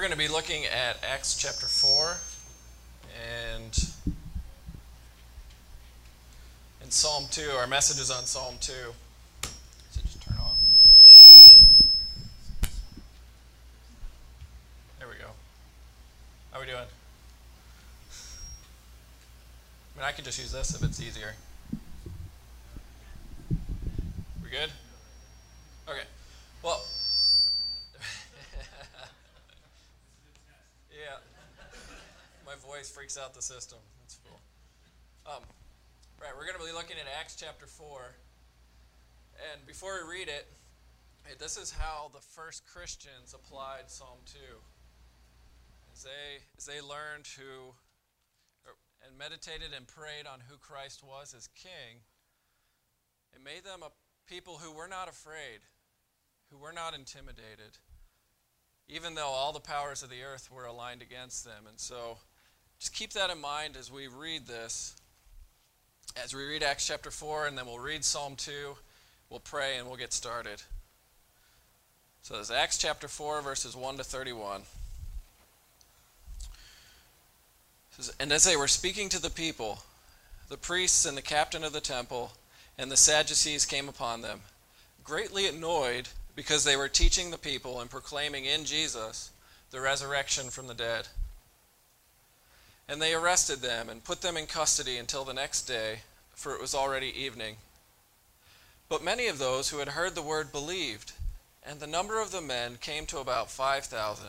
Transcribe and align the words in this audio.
we're 0.00 0.06
going 0.06 0.18
to 0.18 0.28
be 0.28 0.32
looking 0.32 0.64
at 0.64 0.96
Acts 1.04 1.36
chapter 1.36 1.66
4 1.66 2.16
and 3.52 3.90
in 6.82 6.90
Psalm 6.90 7.26
2. 7.30 7.50
Our 7.50 7.66
message 7.66 8.00
is 8.00 8.10
on 8.10 8.24
Psalm 8.24 8.54
2. 8.62 8.72
So 9.42 10.00
just 10.00 10.22
turn 10.22 10.38
off. 10.40 10.58
There 14.98 15.06
we 15.06 15.16
go. 15.16 15.28
How 16.52 16.60
are 16.60 16.62
we 16.62 16.66
doing? 16.66 16.78
I 19.96 19.98
mean, 19.98 20.06
I 20.06 20.12
can 20.12 20.24
just 20.24 20.38
use 20.38 20.52
this 20.52 20.74
if 20.74 20.82
it's 20.82 20.98
easier. 21.02 21.34
We 24.42 24.48
good? 24.50 24.70
Voice 32.80 32.88
freaks 32.88 33.18
out 33.18 33.34
the 33.34 33.42
system. 33.42 33.76
That's 34.00 34.18
cool. 34.24 34.40
Um, 35.26 35.42
right, 36.18 36.32
we're 36.34 36.46
going 36.46 36.56
to 36.58 36.64
be 36.64 36.72
looking 36.72 36.96
at 36.96 37.04
Acts 37.20 37.36
chapter 37.36 37.66
4. 37.66 38.00
And 39.52 39.66
before 39.66 40.00
we 40.00 40.16
read 40.16 40.28
it, 40.28 40.48
this 41.38 41.58
is 41.58 41.70
how 41.70 42.10
the 42.14 42.22
first 42.22 42.64
Christians 42.66 43.34
applied 43.34 43.88
Psalm 43.90 44.16
2. 44.32 44.38
As 45.92 46.04
they, 46.04 46.40
as 46.56 46.64
they 46.64 46.80
learned 46.80 47.28
who, 47.36 47.74
and 49.06 49.18
meditated 49.18 49.76
and 49.76 49.86
prayed 49.86 50.24
on 50.26 50.40
who 50.48 50.56
Christ 50.56 51.04
was 51.04 51.34
as 51.36 51.48
king, 51.48 52.00
it 53.34 53.44
made 53.44 53.64
them 53.64 53.80
a 53.82 53.90
people 54.26 54.56
who 54.56 54.72
were 54.72 54.88
not 54.88 55.06
afraid, 55.06 55.60
who 56.50 56.56
were 56.56 56.72
not 56.72 56.94
intimidated, 56.94 57.76
even 58.88 59.16
though 59.16 59.28
all 59.28 59.52
the 59.52 59.60
powers 59.60 60.02
of 60.02 60.08
the 60.08 60.22
earth 60.22 60.50
were 60.50 60.64
aligned 60.64 61.02
against 61.02 61.44
them. 61.44 61.64
And 61.68 61.78
so 61.78 62.16
just 62.80 62.94
keep 62.94 63.12
that 63.12 63.30
in 63.30 63.40
mind 63.40 63.76
as 63.78 63.92
we 63.92 64.06
read 64.06 64.46
this. 64.46 64.96
As 66.16 66.34
we 66.34 66.44
read 66.44 66.62
Acts 66.62 66.86
chapter 66.86 67.10
4, 67.10 67.46
and 67.46 67.56
then 67.56 67.66
we'll 67.66 67.78
read 67.78 68.04
Psalm 68.04 68.34
2, 68.36 68.74
we'll 69.28 69.38
pray, 69.38 69.76
and 69.76 69.86
we'll 69.86 69.96
get 69.96 70.14
started. 70.14 70.62
So 72.22 72.34
there's 72.34 72.50
Acts 72.50 72.78
chapter 72.78 73.06
4, 73.06 73.42
verses 73.42 73.76
1 73.76 73.98
to 73.98 74.04
31. 74.04 74.62
Says, 77.90 78.14
And 78.18 78.32
as 78.32 78.44
they 78.44 78.56
were 78.56 78.66
speaking 78.66 79.10
to 79.10 79.20
the 79.20 79.30
people, 79.30 79.82
the 80.48 80.56
priests 80.56 81.04
and 81.04 81.16
the 81.16 81.22
captain 81.22 81.62
of 81.62 81.72
the 81.72 81.80
temple 81.80 82.32
and 82.78 82.90
the 82.90 82.96
Sadducees 82.96 83.66
came 83.66 83.88
upon 83.88 84.22
them, 84.22 84.40
greatly 85.04 85.46
annoyed 85.46 86.08
because 86.34 86.64
they 86.64 86.76
were 86.76 86.88
teaching 86.88 87.30
the 87.30 87.38
people 87.38 87.80
and 87.80 87.90
proclaiming 87.90 88.46
in 88.46 88.64
Jesus 88.64 89.30
the 89.70 89.80
resurrection 89.80 90.48
from 90.48 90.66
the 90.66 90.74
dead. 90.74 91.08
And 92.90 93.00
they 93.00 93.14
arrested 93.14 93.60
them 93.60 93.88
and 93.88 94.02
put 94.02 94.20
them 94.20 94.36
in 94.36 94.46
custody 94.46 94.98
until 94.98 95.24
the 95.24 95.32
next 95.32 95.62
day, 95.62 96.00
for 96.34 96.56
it 96.56 96.60
was 96.60 96.74
already 96.74 97.06
evening. 97.16 97.58
But 98.88 99.04
many 99.04 99.28
of 99.28 99.38
those 99.38 99.70
who 99.70 99.78
had 99.78 99.90
heard 99.90 100.16
the 100.16 100.22
word 100.22 100.50
believed, 100.50 101.12
and 101.62 101.78
the 101.78 101.86
number 101.86 102.20
of 102.20 102.32
the 102.32 102.40
men 102.40 102.78
came 102.80 103.06
to 103.06 103.18
about 103.18 103.48
5,000. 103.48 104.26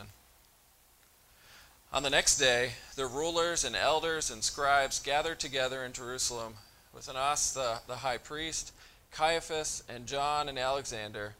On 1.91 2.03
the 2.03 2.11
next 2.11 2.37
day, 2.37 2.73
the 2.95 3.07
rulers 3.07 3.65
and 3.65 3.75
elders 3.75 4.29
and 4.29 4.43
scribes 4.43 4.99
gathered 4.99 5.39
together 5.39 5.83
in 5.83 5.91
Jerusalem 5.91 6.53
with 6.93 7.09
Annas 7.09 7.53
the, 7.53 7.79
the 7.87 7.95
high 7.95 8.19
priest, 8.19 8.73
Caiaphas, 9.09 9.81
and 9.89 10.05
John 10.05 10.47
and 10.47 10.59
Alexander, 10.59 11.33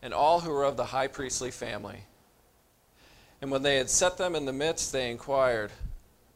and 0.00 0.14
all 0.14 0.40
who 0.40 0.52
were 0.52 0.64
of 0.64 0.76
the 0.76 0.84
high 0.84 1.08
priestly 1.08 1.50
family. 1.50 2.04
And 3.42 3.50
when 3.50 3.62
they 3.62 3.78
had 3.78 3.90
set 3.90 4.16
them 4.16 4.36
in 4.36 4.44
the 4.44 4.52
midst, 4.52 4.92
they 4.92 5.10
inquired, 5.10 5.72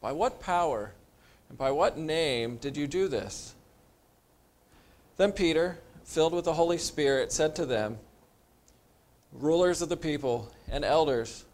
By 0.03 0.13
what 0.13 0.41
power 0.41 0.93
and 1.49 1.57
by 1.57 1.71
what 1.71 1.97
name 1.97 2.57
did 2.57 2.77
you 2.77 2.87
do 2.87 3.09
this? 3.09 3.55
Then 5.17 5.33
Peter, 5.33 5.79
filled 6.05 6.35
with 6.35 6.45
the 6.45 6.55
Holy 6.55 6.79
Spirit, 6.79 7.33
said 7.33 7.55
to 7.57 7.65
them, 7.65 7.99
Rulers 9.33 9.81
of 9.81 9.89
the 9.89 9.97
people 9.97 10.53
and 10.71 10.85
elders, 10.85 11.45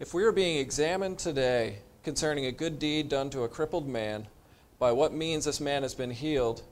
if 0.00 0.14
we 0.14 0.24
are 0.24 0.32
being 0.32 0.56
examined 0.56 1.18
today 1.18 1.76
concerning 2.02 2.46
a 2.46 2.52
good 2.52 2.78
deed 2.78 3.08
done 3.08 3.30
to 3.30 3.42
a 3.42 3.48
crippled 3.48 3.86
man, 3.86 4.26
by 4.78 4.90
what 4.90 5.12
means 5.12 5.44
this 5.44 5.60
man 5.60 5.82
has 5.82 5.94
been 5.94 6.10
healed, 6.10 6.62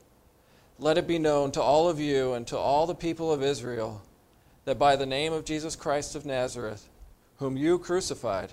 let 0.78 0.98
it 0.98 1.06
be 1.06 1.19
known 1.19 1.52
to 1.52 1.62
all 1.62 1.88
of 1.88 2.00
you 2.00 2.32
and 2.32 2.46
to 2.46 2.56
all 2.56 2.86
the 2.86 2.94
people 2.94 3.30
of 3.30 3.42
Israel 3.42 4.02
that 4.64 4.78
by 4.78 4.96
the 4.96 5.06
name 5.06 5.32
of 5.32 5.44
Jesus 5.44 5.76
Christ 5.76 6.16
of 6.16 6.24
Nazareth, 6.24 6.88
whom 7.36 7.56
you 7.56 7.78
crucified, 7.78 8.52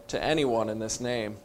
to 0.11 0.23
anyone 0.23 0.69
in 0.69 0.79
this 0.79 0.99
name. 0.99 1.37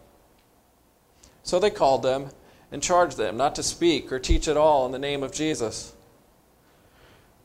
So 1.42 1.58
they 1.58 1.70
called 1.70 2.02
them 2.02 2.30
and 2.72 2.82
charged 2.82 3.16
them 3.16 3.36
not 3.36 3.54
to 3.54 3.62
speak 3.62 4.10
or 4.12 4.18
teach 4.18 4.48
at 4.48 4.56
all 4.56 4.86
in 4.86 4.92
the 4.92 4.98
name 4.98 5.22
of 5.22 5.32
Jesus. 5.32 5.94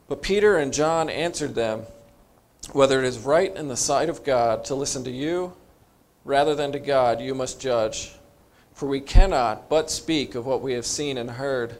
But 0.08 0.20
Peter 0.20 0.56
and 0.56 0.72
John 0.72 1.08
answered 1.08 1.54
them, 1.54 1.82
Whether 2.72 2.98
it 2.98 3.06
is 3.06 3.20
right 3.20 3.54
in 3.54 3.68
the 3.68 3.76
sight 3.76 4.08
of 4.08 4.24
God 4.24 4.64
to 4.66 4.74
listen 4.74 5.04
to 5.04 5.12
you 5.12 5.54
rather 6.24 6.56
than 6.56 6.72
to 6.72 6.80
God, 6.80 7.20
you 7.20 7.34
must 7.34 7.60
judge. 7.60 8.12
For 8.74 8.86
we 8.88 9.00
cannot 9.00 9.68
but 9.68 9.90
speak 9.90 10.34
of 10.34 10.44
what 10.44 10.60
we 10.60 10.72
have 10.72 10.86
seen 10.86 11.16
and 11.16 11.30
heard. 11.30 11.78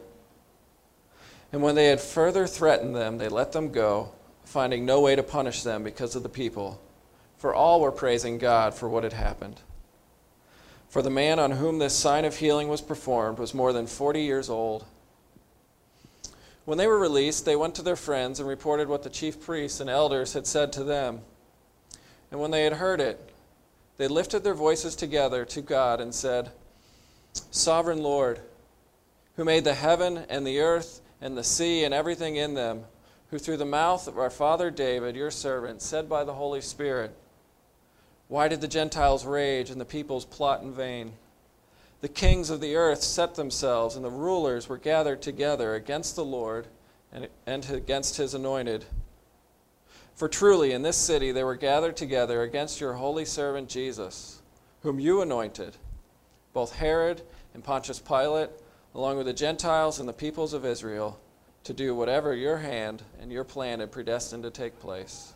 And 1.51 1.61
when 1.61 1.75
they 1.75 1.87
had 1.87 1.99
further 1.99 2.47
threatened 2.47 2.95
them, 2.95 3.17
they 3.17 3.27
let 3.27 3.51
them 3.51 3.73
go, 3.73 4.13
finding 4.45 4.85
no 4.85 5.01
way 5.01 5.17
to 5.17 5.23
punish 5.23 5.63
them 5.63 5.83
because 5.83 6.15
of 6.15 6.23
the 6.23 6.29
people. 6.29 6.79
For 7.43 7.53
all 7.53 7.81
were 7.81 7.91
praising 7.91 8.37
God 8.37 8.73
for 8.73 8.87
what 8.87 9.03
had 9.03 9.11
happened. 9.11 9.59
For 10.87 11.01
the 11.01 11.09
man 11.09 11.39
on 11.39 11.51
whom 11.51 11.77
this 11.77 11.93
sign 11.93 12.23
of 12.23 12.37
healing 12.37 12.69
was 12.69 12.79
performed 12.79 13.37
was 13.37 13.53
more 13.53 13.73
than 13.73 13.85
forty 13.85 14.21
years 14.21 14.49
old. 14.49 14.85
When 16.63 16.77
they 16.77 16.87
were 16.87 16.97
released, 16.97 17.43
they 17.43 17.57
went 17.57 17.75
to 17.75 17.81
their 17.81 17.97
friends 17.97 18.39
and 18.39 18.47
reported 18.47 18.87
what 18.87 19.03
the 19.03 19.09
chief 19.09 19.41
priests 19.41 19.81
and 19.81 19.89
elders 19.89 20.31
had 20.31 20.47
said 20.47 20.71
to 20.71 20.85
them. 20.85 21.19
And 22.31 22.39
when 22.39 22.51
they 22.51 22.63
had 22.63 22.75
heard 22.75 23.01
it, 23.01 23.19
they 23.97 24.07
lifted 24.07 24.45
their 24.45 24.53
voices 24.53 24.95
together 24.95 25.43
to 25.43 25.61
God 25.61 25.99
and 25.99 26.15
said, 26.15 26.49
Sovereign 27.51 28.01
Lord, 28.01 28.39
who 29.35 29.43
made 29.43 29.65
the 29.65 29.73
heaven 29.73 30.19
and 30.29 30.47
the 30.47 30.61
earth 30.61 31.01
and 31.19 31.35
the 31.35 31.43
sea 31.43 31.83
and 31.83 31.93
everything 31.93 32.37
in 32.37 32.53
them, 32.53 32.85
who 33.31 33.37
through 33.37 33.57
the 33.57 33.65
mouth 33.65 34.07
of 34.07 34.17
our 34.17 34.29
father 34.29 34.71
David, 34.71 35.17
your 35.17 35.29
servant, 35.29 35.81
said 35.81 36.07
by 36.07 36.23
the 36.23 36.35
Holy 36.35 36.61
Spirit, 36.61 37.13
Why 38.33 38.47
did 38.47 38.61
the 38.61 38.67
Gentiles 38.67 39.27
rage 39.27 39.69
and 39.69 39.79
the 39.79 39.85
peoples 39.85 40.25
plot 40.25 40.63
in 40.63 40.73
vain? 40.73 41.13
The 42.01 42.07
kings 42.07 42.49
of 42.49 42.61
the 42.61 42.75
earth 42.75 43.03
set 43.03 43.35
themselves, 43.35 43.95
and 43.95 44.03
the 44.03 44.09
rulers 44.09 44.67
were 44.67 44.79
gathered 44.79 45.21
together 45.21 45.75
against 45.75 46.15
the 46.15 46.25
Lord 46.25 46.65
and, 47.11 47.27
and 47.45 47.69
against 47.69 48.17
his 48.17 48.33
anointed. 48.33 48.85
For 50.15 50.27
truly 50.27 50.71
in 50.71 50.81
this 50.81 50.97
city 50.97 51.31
they 51.31 51.43
were 51.43 51.55
gathered 51.55 51.95
together 51.95 52.41
against 52.41 52.81
your 52.81 52.93
holy 52.93 53.23
servant 53.23 53.69
Jesus, 53.69 54.41
whom 54.81 54.99
you 54.99 55.21
anointed, 55.21 55.77
both 56.53 56.73
Herod 56.73 57.21
and 57.53 57.63
Pontius 57.63 57.99
Pilate, 57.99 58.49
along 58.95 59.17
with 59.17 59.27
the 59.27 59.33
Gentiles 59.33 59.99
and 59.99 60.09
the 60.09 60.11
peoples 60.11 60.53
of 60.53 60.65
Israel, 60.65 61.19
to 61.65 61.71
do 61.71 61.93
whatever 61.93 62.33
your 62.33 62.57
hand 62.57 63.03
and 63.21 63.31
your 63.31 63.43
plan 63.43 63.79
had 63.79 63.91
predestined 63.91 64.41
to 64.41 64.49
take 64.49 64.79
place. 64.79 65.35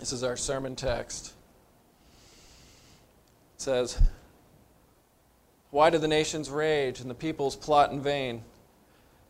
this 0.00 0.12
is 0.14 0.24
our 0.24 0.36
sermon 0.36 0.74
text. 0.74 1.34
It 3.56 3.60
says, 3.60 4.00
Why 5.70 5.90
do 5.90 5.98
the 5.98 6.08
nations 6.08 6.48
rage 6.48 7.00
and 7.00 7.10
the 7.10 7.14
peoples 7.14 7.54
plot 7.54 7.92
in 7.92 8.00
vain? 8.00 8.42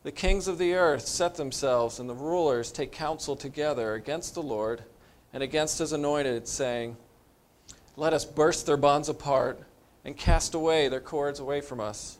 The 0.04 0.12
kings 0.12 0.46
of 0.46 0.58
the 0.58 0.74
earth 0.74 1.06
set 1.06 1.34
themselves, 1.34 1.98
and 1.98 2.08
the 2.08 2.14
rulers 2.14 2.70
take 2.70 2.92
counsel 2.92 3.34
together 3.34 3.94
against 3.94 4.34
the 4.34 4.42
Lord 4.42 4.84
and 5.32 5.42
against 5.42 5.80
his 5.80 5.92
anointed, 5.92 6.46
saying, 6.46 6.96
Let 7.96 8.14
us 8.14 8.24
burst 8.24 8.64
their 8.64 8.76
bonds 8.76 9.08
apart 9.08 9.60
and 10.04 10.16
cast 10.16 10.54
away 10.54 10.88
their 10.88 11.00
cords 11.00 11.40
away 11.40 11.60
from 11.60 11.80
us. 11.80 12.16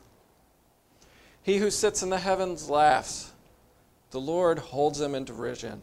He 1.43 1.58
who 1.58 1.70
sits 1.70 2.03
in 2.03 2.11
the 2.11 2.19
heavens 2.19 2.69
laughs. 2.69 3.31
The 4.11 4.20
Lord 4.20 4.58
holds 4.58 4.99
them 4.99 5.14
in 5.14 5.25
derision. 5.25 5.82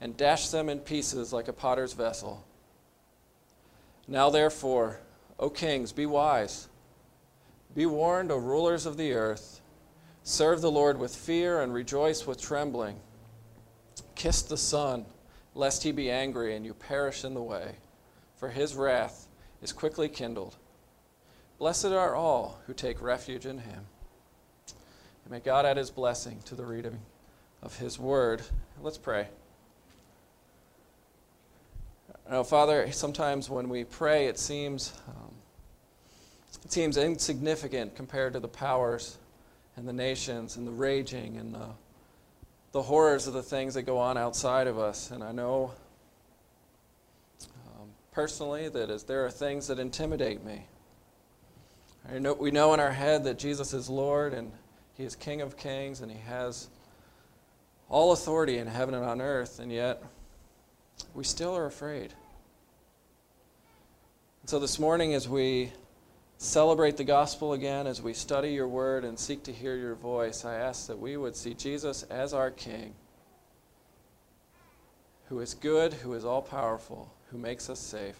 and 0.00 0.16
dash 0.16 0.48
them 0.48 0.68
in 0.68 0.78
pieces 0.80 1.32
like 1.32 1.48
a 1.48 1.52
potter's 1.52 1.92
vessel. 1.92 2.44
Now, 4.06 4.30
therefore, 4.30 5.00
O 5.38 5.50
kings, 5.50 5.92
be 5.92 6.06
wise. 6.06 6.68
Be 7.74 7.86
warned, 7.86 8.32
O 8.32 8.36
rulers 8.36 8.86
of 8.86 8.96
the 8.96 9.12
earth. 9.12 9.60
Serve 10.22 10.60
the 10.60 10.70
Lord 10.70 10.98
with 10.98 11.14
fear 11.14 11.60
and 11.60 11.72
rejoice 11.72 12.26
with 12.26 12.40
trembling. 12.40 12.98
Kiss 14.14 14.42
the 14.42 14.56
Son, 14.56 15.06
lest 15.54 15.82
he 15.82 15.92
be 15.92 16.10
angry 16.10 16.54
and 16.54 16.64
you 16.64 16.74
perish 16.74 17.24
in 17.24 17.34
the 17.34 17.42
way, 17.42 17.76
for 18.36 18.50
his 18.50 18.74
wrath 18.74 19.28
is 19.62 19.72
quickly 19.72 20.08
kindled. 20.08 20.56
Blessed 21.58 21.86
are 21.86 22.14
all 22.14 22.60
who 22.66 22.74
take 22.74 23.02
refuge 23.02 23.46
in 23.46 23.58
him. 23.58 23.86
And 25.24 25.32
may 25.32 25.40
God 25.40 25.66
add 25.66 25.76
his 25.76 25.90
blessing 25.90 26.40
to 26.44 26.54
the 26.54 26.64
reading 26.64 27.00
of 27.62 27.78
his 27.78 27.98
word. 27.98 28.42
Let's 28.80 28.98
pray. 28.98 29.28
Father, 32.44 32.92
sometimes 32.92 33.48
when 33.48 33.70
we 33.70 33.84
pray, 33.84 34.26
it 34.26 34.38
seems, 34.38 34.92
um, 35.08 35.32
it 36.62 36.70
seems 36.70 36.98
insignificant 36.98 37.96
compared 37.96 38.34
to 38.34 38.40
the 38.40 38.48
powers 38.48 39.16
and 39.76 39.88
the 39.88 39.94
nations 39.94 40.56
and 40.56 40.66
the 40.66 40.70
raging 40.70 41.38
and 41.38 41.54
the, 41.54 41.68
the 42.72 42.82
horrors 42.82 43.26
of 43.26 43.32
the 43.32 43.42
things 43.42 43.72
that 43.74 43.82
go 43.82 43.96
on 43.96 44.18
outside 44.18 44.66
of 44.66 44.78
us. 44.78 45.10
And 45.10 45.24
I 45.24 45.32
know 45.32 45.72
um, 47.66 47.88
personally 48.12 48.68
that 48.68 48.90
as 48.90 49.04
there 49.04 49.24
are 49.24 49.30
things 49.30 49.68
that 49.68 49.78
intimidate 49.78 50.44
me. 50.44 50.66
Know, 52.12 52.34
we 52.34 52.50
know 52.50 52.74
in 52.74 52.80
our 52.80 52.92
head 52.92 53.24
that 53.24 53.38
Jesus 53.38 53.72
is 53.72 53.88
Lord 53.88 54.34
and 54.34 54.52
He 54.94 55.04
is 55.04 55.16
King 55.16 55.40
of 55.40 55.56
kings 55.56 56.02
and 56.02 56.12
He 56.12 56.18
has 56.18 56.68
all 57.88 58.12
authority 58.12 58.58
in 58.58 58.66
heaven 58.66 58.94
and 58.94 59.04
on 59.04 59.22
earth, 59.22 59.60
and 59.60 59.72
yet 59.72 60.02
we 61.14 61.24
still 61.24 61.56
are 61.56 61.66
afraid. 61.66 62.12
And 64.42 64.50
so 64.50 64.58
this 64.58 64.78
morning, 64.78 65.14
as 65.14 65.28
we 65.28 65.72
celebrate 66.38 66.96
the 66.96 67.04
gospel 67.04 67.52
again, 67.52 67.86
as 67.86 68.00
we 68.00 68.14
study 68.14 68.52
your 68.52 68.68
word 68.68 69.04
and 69.04 69.18
seek 69.18 69.42
to 69.44 69.52
hear 69.52 69.76
your 69.76 69.94
voice, 69.94 70.44
I 70.44 70.54
ask 70.54 70.86
that 70.86 70.98
we 70.98 71.16
would 71.16 71.34
see 71.34 71.54
Jesus 71.54 72.04
as 72.04 72.32
our 72.32 72.50
King, 72.50 72.94
who 75.28 75.40
is 75.40 75.54
good, 75.54 75.92
who 75.92 76.14
is 76.14 76.24
all 76.24 76.42
powerful, 76.42 77.12
who 77.30 77.38
makes 77.38 77.68
us 77.68 77.80
safe, 77.80 78.16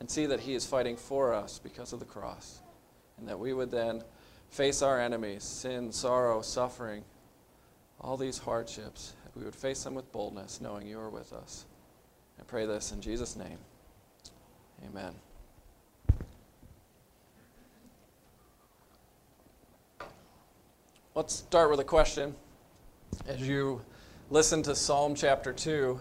and 0.00 0.10
see 0.10 0.26
that 0.26 0.40
he 0.40 0.54
is 0.54 0.66
fighting 0.66 0.96
for 0.96 1.32
us 1.32 1.60
because 1.62 1.92
of 1.92 2.00
the 2.00 2.06
cross, 2.06 2.60
and 3.18 3.28
that 3.28 3.38
we 3.38 3.52
would 3.52 3.70
then 3.70 4.02
face 4.50 4.82
our 4.82 5.00
enemies, 5.00 5.44
sin, 5.44 5.92
sorrow, 5.92 6.40
suffering 6.40 7.04
all 8.00 8.16
these 8.16 8.38
hardships, 8.38 9.14
we 9.36 9.44
would 9.44 9.54
face 9.54 9.84
them 9.84 9.94
with 9.94 10.10
boldness, 10.12 10.60
knowing 10.60 10.86
you 10.86 10.98
are 10.98 11.10
with 11.10 11.32
us. 11.32 11.66
I 12.40 12.42
pray 12.44 12.66
this 12.66 12.92
in 12.92 13.00
Jesus' 13.00 13.36
name. 13.36 13.58
Amen. 14.84 15.14
Let's 21.14 21.34
start 21.34 21.70
with 21.70 21.80
a 21.80 21.84
question. 21.84 22.34
As 23.26 23.46
you 23.46 23.80
listen 24.30 24.62
to 24.64 24.74
Psalm 24.74 25.14
chapter 25.14 25.52
2, 25.52 26.00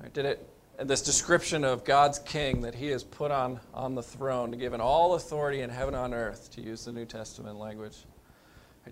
right, 0.00 0.12
did 0.12 0.24
it 0.24 0.48
this 0.78 1.02
description 1.02 1.64
of 1.64 1.84
God's 1.84 2.18
king 2.18 2.62
that 2.62 2.74
he 2.74 2.88
has 2.88 3.04
put 3.04 3.30
on, 3.30 3.60
on 3.72 3.94
the 3.94 4.02
throne, 4.02 4.50
given 4.52 4.80
all 4.80 5.14
authority 5.14 5.60
in 5.60 5.70
heaven 5.70 5.94
and 5.94 6.02
on 6.02 6.14
earth, 6.14 6.50
to 6.52 6.60
use 6.60 6.84
the 6.84 6.92
New 6.92 7.04
Testament 7.04 7.56
language. 7.56 7.96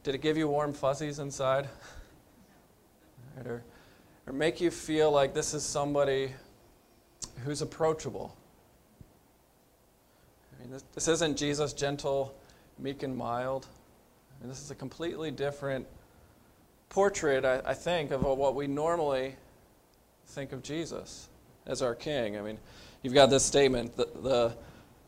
Did 0.02 0.14
it 0.14 0.22
give 0.22 0.36
you 0.36 0.48
warm 0.48 0.72
fuzzies 0.72 1.18
inside? 1.18 1.68
or, 3.44 3.62
or 4.26 4.32
make 4.32 4.60
you 4.60 4.70
feel 4.70 5.10
like 5.10 5.34
this 5.34 5.54
is 5.54 5.62
somebody 5.62 6.32
who's 7.44 7.62
approachable? 7.62 8.36
I 10.52 10.62
mean, 10.62 10.72
this, 10.72 10.84
this 10.94 11.08
isn't 11.08 11.36
Jesus 11.36 11.72
gentle, 11.72 12.34
meek, 12.78 13.02
and 13.02 13.16
mild. 13.16 13.66
I 14.30 14.42
mean, 14.42 14.50
this 14.50 14.62
is 14.62 14.70
a 14.70 14.74
completely 14.74 15.30
different 15.30 15.86
portrait, 16.88 17.44
I, 17.44 17.62
I 17.64 17.74
think, 17.74 18.10
of 18.10 18.22
what 18.22 18.54
we 18.54 18.66
normally 18.66 19.36
think 20.26 20.52
of 20.52 20.62
Jesus 20.62 21.28
as 21.66 21.82
our 21.82 21.94
king. 21.94 22.36
I 22.36 22.42
mean, 22.42 22.58
you've 23.02 23.14
got 23.14 23.30
this 23.30 23.44
statement 23.44 23.96
the, 23.96 24.08
the 24.22 24.56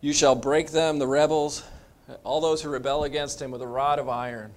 you 0.01 0.13
shall 0.13 0.35
break 0.35 0.71
them, 0.71 0.99
the 0.99 1.07
rebels, 1.07 1.63
all 2.25 2.41
those 2.41 2.61
who 2.61 2.69
rebel 2.69 3.05
against 3.05 3.41
him, 3.41 3.51
with 3.51 3.63
a 3.63 3.67
rod 3.67 3.99
of 3.99 4.09
iron 4.09 4.53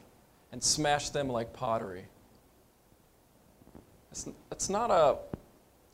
and 0.51 0.62
smash 0.62 1.10
them 1.10 1.30
like 1.30 1.53
pottery. 1.53 2.06
It's, 4.17 4.27
it's, 4.51 4.67
not, 4.67 4.89
a, 4.89 5.17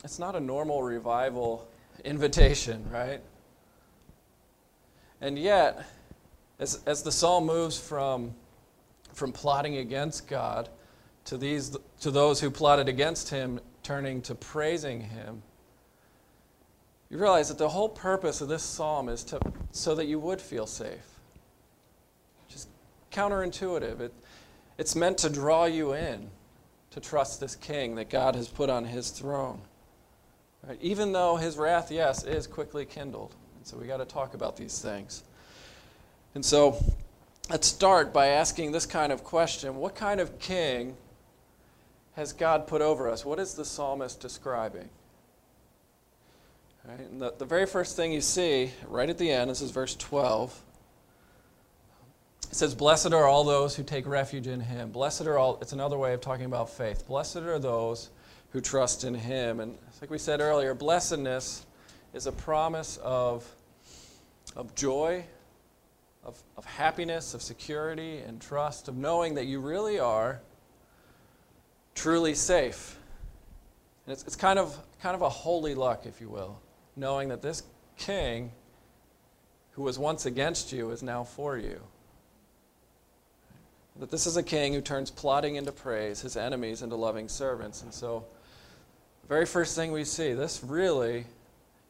it's 0.01 0.17
not 0.17 0.33
a 0.33 0.39
normal 0.39 0.81
revival 0.81 1.67
invitation, 2.05 2.85
right? 2.89 3.19
And 5.19 5.37
yet, 5.37 5.85
as, 6.57 6.79
as 6.85 7.03
the 7.03 7.11
psalm 7.11 7.45
moves 7.45 7.77
from, 7.77 8.33
from 9.11 9.33
plotting 9.33 9.75
against 9.75 10.29
God 10.29 10.69
to, 11.25 11.37
these, 11.37 11.75
to 11.99 12.11
those 12.11 12.39
who 12.39 12.49
plotted 12.49 12.87
against 12.87 13.29
him 13.29 13.59
turning 13.83 14.21
to 14.21 14.35
praising 14.35 15.01
him, 15.01 15.41
you 17.09 17.17
realize 17.17 17.49
that 17.49 17.57
the 17.57 17.67
whole 17.67 17.89
purpose 17.89 18.39
of 18.39 18.47
this 18.47 18.63
psalm 18.63 19.09
is 19.09 19.25
to, 19.25 19.39
so 19.73 19.95
that 19.95 20.05
you 20.05 20.17
would 20.17 20.39
feel 20.39 20.65
safe. 20.65 21.19
Just 22.47 22.69
counterintuitive. 23.11 23.99
It, 23.99 24.13
it's 24.77 24.95
meant 24.95 25.17
to 25.19 25.29
draw 25.29 25.65
you 25.65 25.91
in 25.91 26.29
to 26.93 26.99
trust 26.99 27.39
this 27.39 27.55
king 27.55 27.95
that 27.95 28.09
God 28.09 28.35
has 28.35 28.47
put 28.47 28.69
on 28.69 28.85
his 28.85 29.09
throne. 29.09 29.59
Right? 30.67 30.77
Even 30.81 31.11
though 31.11 31.35
his 31.35 31.57
wrath, 31.57 31.91
yes, 31.91 32.23
is 32.23 32.45
quickly 32.45 32.85
kindled. 32.85 33.33
So 33.63 33.77
we 33.77 33.87
got 33.87 33.97
to 33.97 34.05
talk 34.05 34.35
about 34.35 34.57
these 34.57 34.79
things. 34.79 35.23
And 36.35 36.45
so 36.45 36.83
let's 37.49 37.67
start 37.67 38.13
by 38.13 38.27
asking 38.27 38.71
this 38.71 38.85
kind 38.85 39.11
of 39.11 39.23
question 39.23 39.75
What 39.75 39.95
kind 39.95 40.19
of 40.19 40.39
king 40.39 40.95
has 42.15 42.31
God 42.31 42.67
put 42.67 42.81
over 42.81 43.09
us? 43.09 43.25
What 43.25 43.39
is 43.39 43.55
the 43.55 43.65
psalmist 43.65 44.19
describing? 44.19 44.89
Right? 46.85 47.19
The, 47.19 47.33
the 47.39 47.45
very 47.45 47.65
first 47.65 47.95
thing 47.95 48.11
you 48.11 48.21
see 48.21 48.71
right 48.87 49.09
at 49.09 49.17
the 49.17 49.31
end, 49.31 49.49
this 49.49 49.61
is 49.61 49.71
verse 49.71 49.95
12 49.95 50.61
it 52.53 52.57
says, 52.57 52.75
Blessed 52.75 53.13
are 53.13 53.25
all 53.25 53.43
those 53.43 53.75
who 53.75 53.81
take 53.81 54.05
refuge 54.05 54.45
in 54.45 54.59
him. 54.59 54.91
Blessed 54.91 55.21
are 55.21 55.39
all, 55.39 55.57
it's 55.59 55.73
another 55.73 55.97
way 55.97 56.13
of 56.13 56.21
talking 56.21 56.45
about 56.45 56.69
faith. 56.69 57.07
Blessed 57.07 57.37
are 57.37 57.57
those 57.57 58.11
who 58.51 58.61
trust 58.61 59.03
in 59.05 59.15
him. 59.15 59.59
And 59.59 59.75
like 60.01 60.11
we 60.11 60.19
said 60.19 60.39
earlier, 60.39 60.75
blessedness 60.75 61.65
is 62.13 62.27
a 62.27 62.31
promise 62.31 62.97
of, 62.97 63.43
of 64.55 64.75
joy, 64.75 65.25
of, 66.23 66.39
of 66.55 66.63
happiness, 66.65 67.33
of 67.33 67.41
security 67.41 68.19
and 68.19 68.39
trust, 68.39 68.87
of 68.87 68.95
knowing 68.95 69.33
that 69.33 69.47
you 69.47 69.59
really 69.59 69.97
are 69.97 70.39
truly 71.95 72.35
safe. 72.35 72.99
And 74.05 74.13
it's, 74.13 74.25
it's 74.25 74.35
kind, 74.35 74.59
of, 74.59 74.77
kind 75.01 75.15
of 75.15 75.23
a 75.23 75.29
holy 75.29 75.73
luck, 75.73 76.05
if 76.05 76.21
you 76.21 76.29
will, 76.29 76.59
knowing 76.95 77.29
that 77.29 77.41
this 77.41 77.63
king 77.97 78.51
who 79.71 79.81
was 79.81 79.97
once 79.97 80.27
against 80.27 80.71
you 80.71 80.91
is 80.91 81.01
now 81.01 81.23
for 81.23 81.57
you. 81.57 81.81
That 83.99 84.09
this 84.09 84.25
is 84.25 84.37
a 84.37 84.43
king 84.43 84.73
who 84.73 84.81
turns 84.81 85.11
plotting 85.11 85.55
into 85.55 85.71
praise, 85.71 86.21
his 86.21 86.35
enemies 86.35 86.81
into 86.81 86.95
loving 86.95 87.27
servants. 87.27 87.83
And 87.83 87.93
so, 87.93 88.25
the 89.21 89.27
very 89.27 89.45
first 89.45 89.75
thing 89.75 89.91
we 89.91 90.03
see, 90.03 90.33
this 90.33 90.63
really 90.63 91.25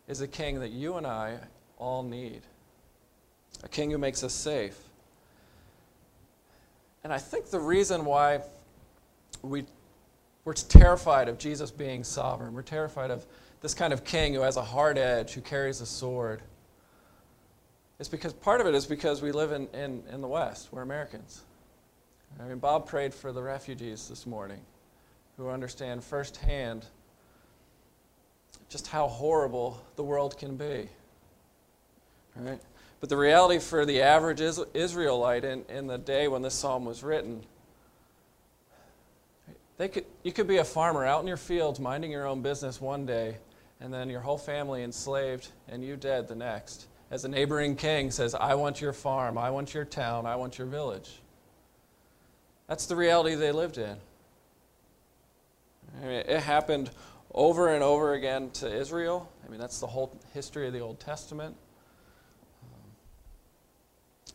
is 0.07 0.21
a 0.21 0.27
king 0.27 0.59
that 0.59 0.71
you 0.71 0.95
and 0.95 1.07
I 1.07 1.37
all 1.77 2.03
need. 2.03 2.41
A 3.63 3.69
king 3.69 3.89
who 3.89 3.97
makes 3.97 4.23
us 4.23 4.33
safe. 4.33 4.77
And 7.03 7.11
I 7.11 7.17
think 7.17 7.49
the 7.49 7.59
reason 7.59 8.05
why 8.05 8.41
we, 9.41 9.65
we're 10.45 10.53
terrified 10.53 11.27
of 11.29 11.37
Jesus 11.37 11.71
being 11.71 12.03
sovereign, 12.03 12.53
we're 12.53 12.61
terrified 12.61 13.11
of 13.11 13.25
this 13.61 13.73
kind 13.73 13.93
of 13.93 14.03
king 14.03 14.33
who 14.33 14.41
has 14.41 14.57
a 14.57 14.61
hard 14.61 14.97
edge, 14.97 15.33
who 15.33 15.41
carries 15.41 15.81
a 15.81 15.85
sword, 15.85 16.41
is 17.99 18.09
because 18.09 18.33
part 18.33 18.61
of 18.61 18.67
it 18.67 18.75
is 18.75 18.85
because 18.85 19.21
we 19.21 19.31
live 19.31 19.51
in, 19.51 19.67
in, 19.73 20.03
in 20.11 20.21
the 20.21 20.27
West. 20.27 20.69
We're 20.71 20.81
Americans. 20.81 21.41
I 22.39 22.47
mean, 22.47 22.59
Bob 22.59 22.87
prayed 22.87 23.13
for 23.13 23.31
the 23.31 23.41
refugees 23.41 24.07
this 24.07 24.25
morning 24.25 24.61
who 25.37 25.49
understand 25.49 26.03
firsthand 26.03 26.85
just 28.69 28.87
how 28.87 29.07
horrible 29.07 29.83
the 29.95 30.03
world 30.03 30.37
can 30.37 30.55
be. 30.55 30.89
Right? 32.35 32.59
But 32.99 33.09
the 33.09 33.17
reality 33.17 33.59
for 33.59 33.85
the 33.85 34.01
average 34.01 34.41
Israelite 34.41 35.43
in, 35.43 35.63
in 35.69 35.87
the 35.87 35.97
day 35.97 36.27
when 36.27 36.41
this 36.41 36.55
psalm 36.55 36.85
was 36.85 37.03
written, 37.03 37.43
they 39.77 39.89
could, 39.89 40.05
you 40.23 40.31
could 40.31 40.47
be 40.47 40.57
a 40.57 40.63
farmer 40.63 41.05
out 41.05 41.21
in 41.21 41.27
your 41.27 41.37
fields 41.37 41.79
minding 41.79 42.11
your 42.11 42.25
own 42.25 42.41
business 42.41 42.79
one 42.79 43.05
day, 43.05 43.37
and 43.81 43.93
then 43.93 44.09
your 44.09 44.21
whole 44.21 44.37
family 44.37 44.83
enslaved 44.83 45.49
and 45.67 45.83
you 45.83 45.95
dead 45.95 46.27
the 46.27 46.35
next. 46.35 46.87
As 47.11 47.25
a 47.25 47.27
neighboring 47.27 47.75
king 47.75 48.09
says, 48.09 48.33
I 48.33 48.55
want 48.55 48.81
your 48.81 48.93
farm, 48.93 49.37
I 49.37 49.49
want 49.49 49.73
your 49.73 49.85
town, 49.85 50.25
I 50.25 50.35
want 50.35 50.57
your 50.57 50.67
village. 50.67 51.19
That's 52.73 52.87
the 52.87 52.95
reality 52.95 53.35
they 53.35 53.51
lived 53.51 53.77
in. 53.77 53.95
I 56.01 56.05
mean, 56.07 56.23
it 56.25 56.39
happened 56.39 56.89
over 57.31 57.69
and 57.69 57.83
over 57.83 58.15
again 58.15 58.49
to 58.53 58.67
Israel. 58.67 59.29
I 59.45 59.51
mean, 59.51 59.59
that's 59.59 59.79
the 59.79 59.85
whole 59.85 60.19
history 60.33 60.65
of 60.65 60.73
the 60.73 60.79
Old 60.79 60.99
Testament. 60.99 61.55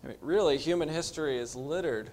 I 0.05 0.07
mean, 0.07 0.17
really, 0.21 0.57
human 0.57 0.89
history 0.89 1.37
is 1.37 1.57
littered 1.57 2.13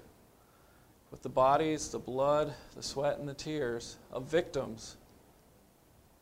with 1.11 1.21
the 1.21 1.29
bodies, 1.29 1.89
the 1.89 1.99
blood, 1.99 2.55
the 2.75 2.81
sweat, 2.81 3.19
and 3.19 3.29
the 3.29 3.35
tears 3.35 3.97
of 4.11 4.23
victims 4.23 4.97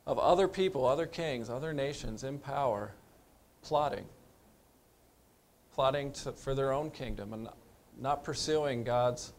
of 0.05 0.19
other 0.19 0.49
people, 0.49 0.85
other 0.85 1.07
kings, 1.07 1.49
other 1.49 1.71
nations 1.71 2.25
in 2.25 2.39
power, 2.39 2.91
plotting. 3.61 4.03
Plotting 5.73 6.11
to, 6.11 6.33
for 6.33 6.53
their 6.53 6.73
own 6.73 6.91
kingdom 6.91 7.31
and 7.31 7.47
not 7.97 8.25
pursuing 8.25 8.83
God's 8.83 9.31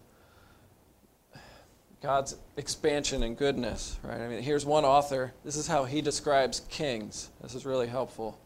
God's 2.04 2.36
expansion 2.58 3.22
and 3.22 3.34
goodness, 3.34 3.98
right? 4.02 4.20
I 4.20 4.28
mean, 4.28 4.42
here's 4.42 4.66
one 4.66 4.84
author. 4.84 5.32
This 5.42 5.56
is 5.56 5.66
how 5.66 5.84
he 5.84 6.02
describes 6.02 6.60
kings. 6.68 7.30
This 7.40 7.54
is 7.54 7.64
really 7.64 7.86
helpful. 7.86 8.38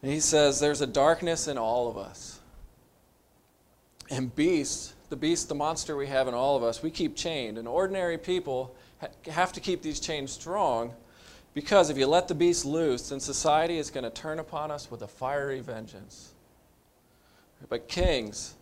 And 0.00 0.10
he 0.10 0.18
says, 0.18 0.58
There's 0.58 0.80
a 0.80 0.86
darkness 0.86 1.46
in 1.46 1.58
all 1.58 1.90
of 1.90 1.98
us. 1.98 2.40
And 4.08 4.34
beasts, 4.34 4.94
the 5.10 5.16
beast, 5.16 5.50
the 5.50 5.54
monster 5.54 5.94
we 5.94 6.06
have 6.06 6.26
in 6.26 6.32
all 6.32 6.56
of 6.56 6.62
us, 6.62 6.82
we 6.82 6.90
keep 6.90 7.16
chained. 7.16 7.58
And 7.58 7.68
ordinary 7.68 8.16
people 8.16 8.74
have 9.26 9.52
to 9.52 9.60
keep 9.60 9.82
these 9.82 10.00
chains 10.00 10.32
strong 10.32 10.94
because 11.52 11.90
if 11.90 11.98
you 11.98 12.06
let 12.06 12.28
the 12.28 12.34
beast 12.34 12.64
loose, 12.64 13.10
then 13.10 13.20
society 13.20 13.76
is 13.76 13.90
going 13.90 14.04
to 14.04 14.10
turn 14.10 14.38
upon 14.38 14.70
us 14.70 14.90
with 14.90 15.02
a 15.02 15.08
fiery 15.08 15.60
vengeance. 15.60 16.32
But 17.68 17.88
kings, 17.88 18.54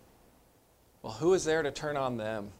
well, 1.02 1.12
who 1.12 1.34
is 1.34 1.44
there 1.44 1.62
to 1.62 1.70
turn 1.70 1.96
on 1.96 2.16
them? 2.16 2.50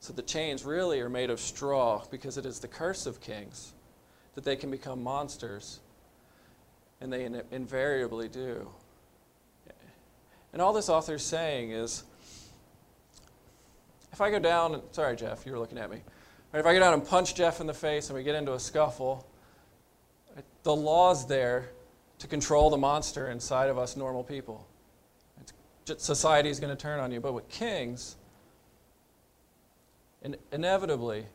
So 0.00 0.14
the 0.14 0.22
chains 0.22 0.64
really 0.64 1.00
are 1.00 1.10
made 1.10 1.28
of 1.28 1.38
straw 1.38 2.02
because 2.10 2.38
it 2.38 2.46
is 2.46 2.58
the 2.58 2.68
curse 2.68 3.06
of 3.06 3.20
kings 3.20 3.74
that 4.34 4.44
they 4.44 4.56
can 4.56 4.70
become 4.70 5.02
monsters. 5.02 5.80
And 7.02 7.12
they 7.12 7.24
in- 7.24 7.42
invariably 7.50 8.28
do. 8.28 8.68
And 10.52 10.60
all 10.60 10.72
this 10.72 10.88
author 10.88 11.14
is 11.14 11.22
saying 11.22 11.70
is 11.70 12.02
if 14.12 14.20
I 14.20 14.30
go 14.30 14.38
down, 14.38 14.82
sorry, 14.92 15.16
Jeff, 15.16 15.46
you 15.46 15.52
were 15.52 15.58
looking 15.58 15.78
at 15.78 15.90
me. 15.90 16.02
If 16.52 16.66
I 16.66 16.72
go 16.72 16.80
down 16.80 16.94
and 16.94 17.06
punch 17.06 17.34
Jeff 17.34 17.60
in 17.60 17.66
the 17.66 17.74
face 17.74 18.08
and 18.08 18.16
we 18.16 18.24
get 18.24 18.34
into 18.34 18.54
a 18.54 18.58
scuffle, 18.58 19.26
the 20.62 20.74
law's 20.74 21.26
there 21.26 21.70
to 22.18 22.26
control 22.26 22.70
the 22.70 22.76
monster 22.76 23.30
inside 23.30 23.68
of 23.68 23.78
us 23.78 23.96
normal 23.96 24.24
people. 24.24 24.66
Society 25.84 26.48
is 26.48 26.58
going 26.58 26.74
to 26.74 26.80
turn 26.80 27.00
on 27.00 27.12
you. 27.12 27.20
But 27.20 27.32
with 27.34 27.48
kings, 27.48 28.16
and 30.22 30.36
inevitably, 30.52 31.26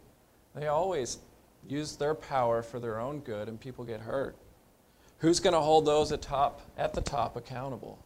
they 0.53 0.67
always 0.67 1.17
use 1.67 1.95
their 1.95 2.13
power 2.13 2.61
for 2.61 2.79
their 2.79 2.99
own 2.99 3.19
good 3.19 3.47
and 3.47 3.59
people 3.59 3.83
get 3.83 4.01
hurt. 4.01 4.35
Who's 5.19 5.39
going 5.39 5.53
to 5.53 5.59
hold 5.59 5.85
those 5.85 6.11
at, 6.11 6.27
at 6.77 6.93
the 6.93 7.01
top 7.01 7.35
accountable? 7.35 7.99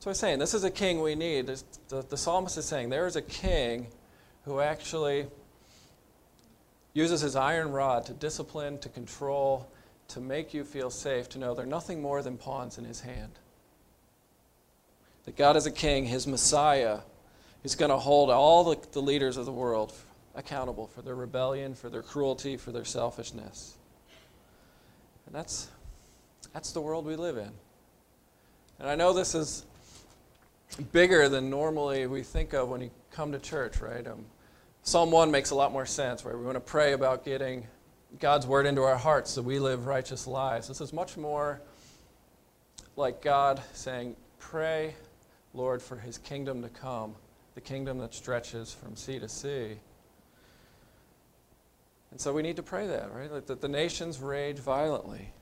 So 0.00 0.10
I'm 0.10 0.14
saying 0.14 0.38
this 0.38 0.54
is 0.54 0.64
a 0.64 0.70
king 0.70 1.00
we 1.02 1.14
need. 1.14 1.46
The, 1.88 2.02
the 2.02 2.16
psalmist 2.16 2.56
is 2.56 2.64
saying 2.64 2.88
there 2.88 3.06
is 3.06 3.16
a 3.16 3.22
king 3.22 3.88
who 4.44 4.60
actually 4.60 5.26
uses 6.94 7.20
his 7.20 7.36
iron 7.36 7.72
rod 7.72 8.06
to 8.06 8.12
discipline, 8.12 8.78
to 8.78 8.88
control, 8.88 9.70
to 10.08 10.20
make 10.20 10.54
you 10.54 10.64
feel 10.64 10.90
safe, 10.90 11.28
to 11.30 11.38
know 11.38 11.54
they're 11.54 11.66
nothing 11.66 12.00
more 12.00 12.22
than 12.22 12.38
pawns 12.38 12.78
in 12.78 12.84
his 12.84 13.00
hand. 13.00 13.32
That 15.24 15.36
God 15.36 15.56
is 15.56 15.66
a 15.66 15.70
king, 15.70 16.06
his 16.06 16.26
Messiah 16.26 17.00
He's 17.62 17.74
going 17.74 17.90
to 17.90 17.98
hold 17.98 18.30
all 18.30 18.64
the, 18.64 18.78
the 18.92 19.02
leaders 19.02 19.36
of 19.36 19.46
the 19.46 19.52
world 19.52 19.92
accountable 20.34 20.86
for 20.86 21.02
their 21.02 21.16
rebellion, 21.16 21.74
for 21.74 21.90
their 21.90 22.02
cruelty, 22.02 22.56
for 22.56 22.70
their 22.70 22.84
selfishness. 22.84 23.76
And 25.26 25.34
that's, 25.34 25.68
that's 26.52 26.72
the 26.72 26.80
world 26.80 27.04
we 27.04 27.16
live 27.16 27.36
in. 27.36 27.50
And 28.78 28.88
I 28.88 28.94
know 28.94 29.12
this 29.12 29.34
is 29.34 29.66
bigger 30.92 31.28
than 31.28 31.50
normally 31.50 32.06
we 32.06 32.22
think 32.22 32.52
of 32.52 32.68
when 32.68 32.80
you 32.80 32.90
come 33.10 33.32
to 33.32 33.38
church, 33.38 33.80
right? 33.80 34.06
Um, 34.06 34.24
Psalm 34.84 35.10
1 35.10 35.30
makes 35.30 35.50
a 35.50 35.54
lot 35.54 35.72
more 35.72 35.84
sense, 35.84 36.24
right? 36.24 36.36
We 36.38 36.44
want 36.44 36.54
to 36.54 36.60
pray 36.60 36.92
about 36.92 37.24
getting 37.24 37.66
God's 38.20 38.46
word 38.46 38.64
into 38.64 38.82
our 38.82 38.96
hearts 38.96 39.32
so 39.32 39.42
we 39.42 39.58
live 39.58 39.86
righteous 39.86 40.26
lives. 40.26 40.68
This 40.68 40.80
is 40.80 40.92
much 40.92 41.16
more 41.16 41.60
like 42.96 43.20
God 43.20 43.60
saying, 43.72 44.16
Pray, 44.38 44.94
Lord, 45.52 45.82
for 45.82 45.96
his 45.96 46.16
kingdom 46.16 46.62
to 46.62 46.68
come 46.68 47.16
the 47.58 47.62
kingdom 47.62 47.98
that 47.98 48.14
stretches 48.14 48.72
from 48.72 48.94
sea 48.94 49.18
to 49.18 49.28
sea. 49.28 49.80
And 52.12 52.20
so 52.20 52.32
we 52.32 52.40
need 52.40 52.54
to 52.54 52.62
pray 52.62 52.86
that, 52.86 53.12
right? 53.12 53.46
That 53.48 53.60
the 53.60 53.68
nations 53.68 54.20
rage 54.20 54.58
violently. 54.58 55.32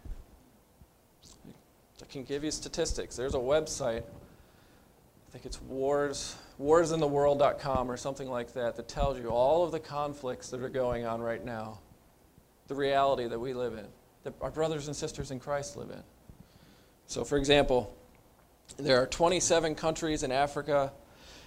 I 2.00 2.06
can 2.10 2.24
give 2.24 2.42
you 2.42 2.50
statistics. 2.50 3.16
There's 3.16 3.34
a 3.34 3.38
website, 3.38 4.00
I 4.00 5.30
think 5.30 5.44
it's 5.44 5.60
wars, 5.60 6.36
warsintheworld.com 6.58 7.90
or 7.90 7.98
something 7.98 8.30
like 8.30 8.54
that, 8.54 8.76
that 8.76 8.88
tells 8.88 9.18
you 9.18 9.28
all 9.28 9.62
of 9.62 9.70
the 9.70 9.80
conflicts 9.80 10.48
that 10.48 10.62
are 10.62 10.70
going 10.70 11.04
on 11.04 11.20
right 11.20 11.44
now, 11.44 11.80
the 12.68 12.74
reality 12.74 13.28
that 13.28 13.38
we 13.38 13.52
live 13.52 13.74
in, 13.74 13.88
that 14.24 14.32
our 14.40 14.50
brothers 14.50 14.86
and 14.86 14.96
sisters 14.96 15.30
in 15.30 15.38
Christ 15.38 15.76
live 15.76 15.90
in. 15.90 16.02
So, 17.08 17.24
for 17.24 17.36
example, 17.36 17.94
there 18.78 19.02
are 19.02 19.06
27 19.06 19.74
countries 19.74 20.22
in 20.22 20.32
Africa 20.32 20.94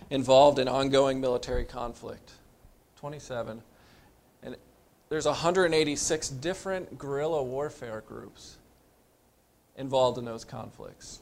involved 0.10 0.60
in 0.60 0.68
ongoing 0.68 1.22
military 1.22 1.65
conflict. 1.65 2.32
27. 2.98 3.62
And 4.44 4.56
there's 5.10 5.25
186 5.25 6.29
different 6.29 6.98
guerrilla 6.98 7.44
warfare 7.44 8.03
groups 8.08 8.58
involved 9.77 10.18
in 10.18 10.25
those 10.25 10.44
conflicts. 10.44 11.22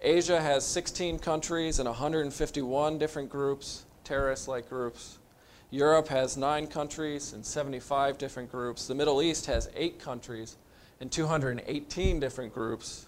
Asia 0.00 0.40
has 0.40 0.64
16 0.64 1.18
countries 1.18 1.80
and 1.80 1.88
151 1.88 2.98
different 2.98 3.28
groups, 3.28 3.84
terrorist 4.04 4.46
like 4.46 4.68
groups. 4.68 5.18
Europe 5.70 6.08
has 6.08 6.36
nine 6.36 6.68
countries 6.68 7.32
and 7.32 7.44
75 7.44 8.16
different 8.16 8.50
groups. 8.50 8.86
The 8.86 8.94
Middle 8.94 9.20
East 9.20 9.46
has 9.46 9.68
eight 9.74 9.98
countries 9.98 10.56
and 11.00 11.10
218 11.10 12.20
different 12.20 12.54
groups. 12.54 13.07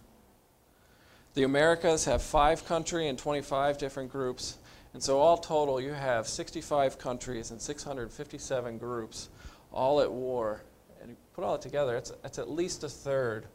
The 1.34 1.44
Americas 1.44 2.04
have 2.06 2.22
five 2.22 2.64
country 2.66 3.08
and 3.08 3.18
25 3.18 3.78
different 3.78 4.10
groups. 4.10 4.58
And 4.92 5.02
so, 5.02 5.18
all 5.18 5.38
total, 5.38 5.80
you 5.80 5.92
have 5.92 6.26
65 6.26 6.98
countries 6.98 7.52
and 7.52 7.60
657 7.60 8.78
groups 8.78 9.28
all 9.72 10.00
at 10.00 10.10
war. 10.10 10.62
And 11.00 11.10
you 11.10 11.16
put 11.34 11.44
all 11.44 11.52
that 11.52 11.62
together, 11.62 11.96
it's, 11.96 12.12
it's 12.24 12.38
at 12.38 12.50
least 12.50 12.82
a 12.82 12.88
third 12.88 13.46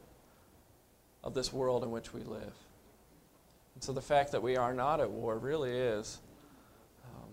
of 1.23 1.33
this 1.33 1.51
world 1.51 1.83
in 1.83 1.91
which 1.91 2.13
we 2.13 2.21
live. 2.21 2.53
And 3.73 3.83
so 3.83 3.91
the 3.91 4.01
fact 4.01 4.31
that 4.31 4.41
we 4.41 4.55
are 4.55 4.73
not 4.73 5.01
at 5.01 5.09
war 5.09 5.37
really 5.37 5.71
is 5.71 6.19
um, 7.03 7.29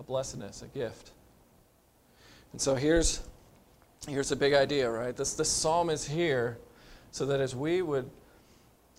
a 0.00 0.02
blessedness, 0.02 0.62
a 0.62 0.66
gift. 0.66 1.12
And 2.52 2.60
so 2.60 2.74
here's, 2.74 3.20
here's 4.08 4.32
a 4.32 4.36
big 4.36 4.54
idea, 4.54 4.90
right? 4.90 5.16
This, 5.16 5.34
this 5.34 5.50
psalm 5.50 5.88
is 5.90 6.08
here 6.08 6.58
so 7.12 7.26
that 7.26 7.40
as 7.40 7.54
we 7.54 7.80
would 7.82 8.10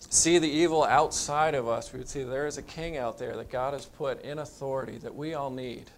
see 0.08 0.38
the 0.38 0.48
evil 0.48 0.84
outside 0.84 1.54
of 1.54 1.68
us, 1.68 1.92
we 1.92 1.98
would 1.98 2.08
see 2.08 2.22
there 2.22 2.46
is 2.46 2.58
a 2.58 2.62
king 2.62 2.96
out 2.96 3.18
there 3.18 3.36
that 3.36 3.50
God 3.50 3.74
has 3.74 3.86
put 3.86 4.22
in 4.22 4.38
authority 4.38 4.98
that 4.98 5.14
we 5.14 5.34
all 5.34 5.50
need. 5.50 5.90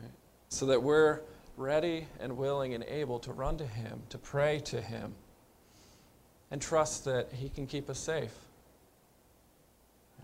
Right? 0.00 0.12
So 0.50 0.66
that 0.66 0.82
we're 0.82 1.20
ready 1.56 2.06
and 2.20 2.36
willing 2.36 2.74
and 2.74 2.84
able 2.84 3.18
to 3.20 3.32
run 3.32 3.56
to 3.58 3.66
him, 3.66 4.02
to 4.10 4.18
pray 4.18 4.60
to 4.66 4.80
him, 4.80 5.14
and 6.50 6.60
trust 6.60 7.04
that 7.06 7.32
he 7.32 7.48
can 7.48 7.66
keep 7.66 7.90
us 7.90 7.98
safe. 7.98 8.32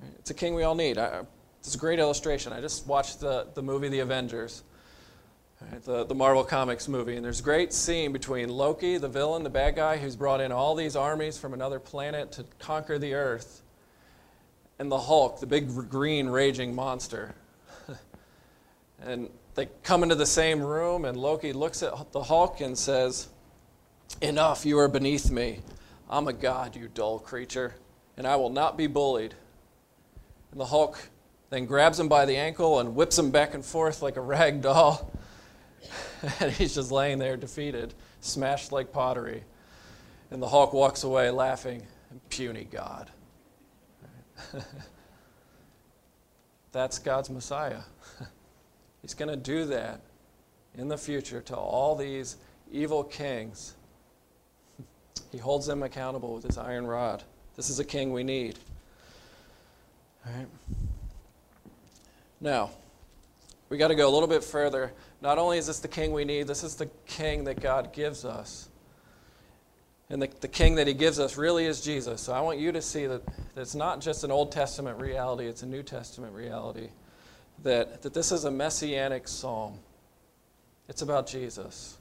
Right? 0.00 0.12
It's 0.18 0.30
a 0.30 0.34
king 0.34 0.54
we 0.54 0.62
all 0.62 0.74
need. 0.74 0.98
I, 0.98 1.22
it's 1.60 1.74
a 1.74 1.78
great 1.78 1.98
illustration. 1.98 2.52
I 2.52 2.60
just 2.60 2.86
watched 2.86 3.20
the, 3.20 3.46
the 3.54 3.62
movie 3.62 3.88
The 3.88 4.00
Avengers. 4.00 4.62
The, 5.84 6.04
the 6.04 6.14
Marvel 6.14 6.44
Comics 6.44 6.88
movie. 6.88 7.16
And 7.16 7.24
there's 7.24 7.40
a 7.40 7.42
great 7.42 7.72
scene 7.72 8.12
between 8.12 8.48
Loki, 8.48 8.96
the 8.98 9.08
villain, 9.08 9.42
the 9.42 9.50
bad 9.50 9.76
guy, 9.76 9.98
who's 9.98 10.16
brought 10.16 10.40
in 10.40 10.52
all 10.52 10.74
these 10.74 10.96
armies 10.96 11.38
from 11.38 11.52
another 11.52 11.78
planet 11.78 12.32
to 12.32 12.44
conquer 12.58 12.98
the 12.98 13.14
Earth, 13.14 13.62
and 14.78 14.90
the 14.90 14.98
Hulk, 14.98 15.40
the 15.40 15.46
big 15.46 15.68
green 15.90 16.28
raging 16.28 16.74
monster. 16.74 17.34
and 19.02 19.28
they 19.54 19.68
come 19.82 20.02
into 20.02 20.14
the 20.14 20.26
same 20.26 20.62
room, 20.62 21.04
and 21.04 21.16
Loki 21.16 21.52
looks 21.52 21.82
at 21.82 22.12
the 22.12 22.22
Hulk 22.22 22.60
and 22.60 22.76
says, 22.76 23.28
Enough, 24.20 24.64
you 24.64 24.78
are 24.78 24.88
beneath 24.88 25.30
me. 25.30 25.60
I'm 26.08 26.28
a 26.28 26.32
god, 26.32 26.76
you 26.76 26.88
dull 26.92 27.18
creature, 27.18 27.74
and 28.16 28.26
I 28.26 28.36
will 28.36 28.50
not 28.50 28.76
be 28.76 28.86
bullied. 28.86 29.34
And 30.50 30.60
the 30.60 30.66
Hulk 30.66 30.98
then 31.50 31.66
grabs 31.66 31.98
him 31.98 32.08
by 32.08 32.26
the 32.26 32.36
ankle 32.36 32.80
and 32.80 32.94
whips 32.94 33.18
him 33.18 33.30
back 33.30 33.54
and 33.54 33.64
forth 33.64 34.02
like 34.02 34.16
a 34.16 34.20
rag 34.20 34.60
doll. 34.62 35.10
And 36.40 36.52
he's 36.58 36.74
just 36.74 36.90
laying 36.90 37.18
there 37.18 37.36
defeated, 37.36 37.94
smashed 38.20 38.72
like 38.72 38.92
pottery. 38.92 39.44
And 40.30 40.42
the 40.42 40.48
Hulk 40.48 40.72
walks 40.72 41.04
away 41.04 41.30
laughing, 41.30 41.82
puny 42.28 42.66
God. 42.70 43.10
That's 46.72 46.98
God's 46.98 47.30
Messiah. 47.30 47.82
he's 49.02 49.14
going 49.14 49.28
to 49.28 49.36
do 49.36 49.66
that 49.66 50.00
in 50.76 50.88
the 50.88 50.98
future 50.98 51.40
to 51.42 51.56
all 51.56 51.94
these 51.94 52.36
evil 52.72 53.04
kings. 53.04 53.74
He 55.30 55.38
holds 55.38 55.66
them 55.66 55.82
accountable 55.82 56.34
with 56.34 56.44
his 56.44 56.58
iron 56.58 56.86
rod. 56.86 57.22
This 57.54 57.70
is 57.70 57.78
a 57.78 57.84
king 57.84 58.12
we 58.12 58.24
need. 58.24 58.58
All 60.26 60.32
right. 60.32 60.48
Now, 62.40 62.70
we 63.68 63.78
got 63.78 63.88
to 63.88 63.94
go 63.94 64.08
a 64.08 64.12
little 64.12 64.28
bit 64.28 64.42
further 64.42 64.92
not 65.24 65.38
only 65.38 65.56
is 65.56 65.66
this 65.66 65.80
the 65.80 65.88
king 65.88 66.12
we 66.12 66.26
need, 66.26 66.46
this 66.46 66.62
is 66.62 66.74
the 66.76 66.90
king 67.06 67.44
that 67.44 67.58
God 67.58 67.94
gives 67.94 68.26
us. 68.26 68.68
And 70.10 70.20
the, 70.20 70.28
the 70.42 70.48
king 70.48 70.74
that 70.74 70.86
he 70.86 70.92
gives 70.92 71.18
us 71.18 71.38
really 71.38 71.64
is 71.64 71.80
Jesus. 71.80 72.20
So 72.20 72.34
I 72.34 72.42
want 72.42 72.58
you 72.58 72.72
to 72.72 72.82
see 72.82 73.06
that, 73.06 73.24
that 73.26 73.62
it's 73.62 73.74
not 73.74 74.02
just 74.02 74.22
an 74.22 74.30
Old 74.30 74.52
Testament 74.52 75.00
reality, 75.00 75.46
it's 75.46 75.62
a 75.62 75.66
New 75.66 75.82
Testament 75.82 76.34
reality. 76.34 76.88
That, 77.62 78.02
that 78.02 78.12
this 78.12 78.32
is 78.32 78.44
a 78.44 78.50
messianic 78.50 79.26
psalm. 79.26 79.78
It's 80.90 81.00
about 81.00 81.26
Jesus. 81.26 81.96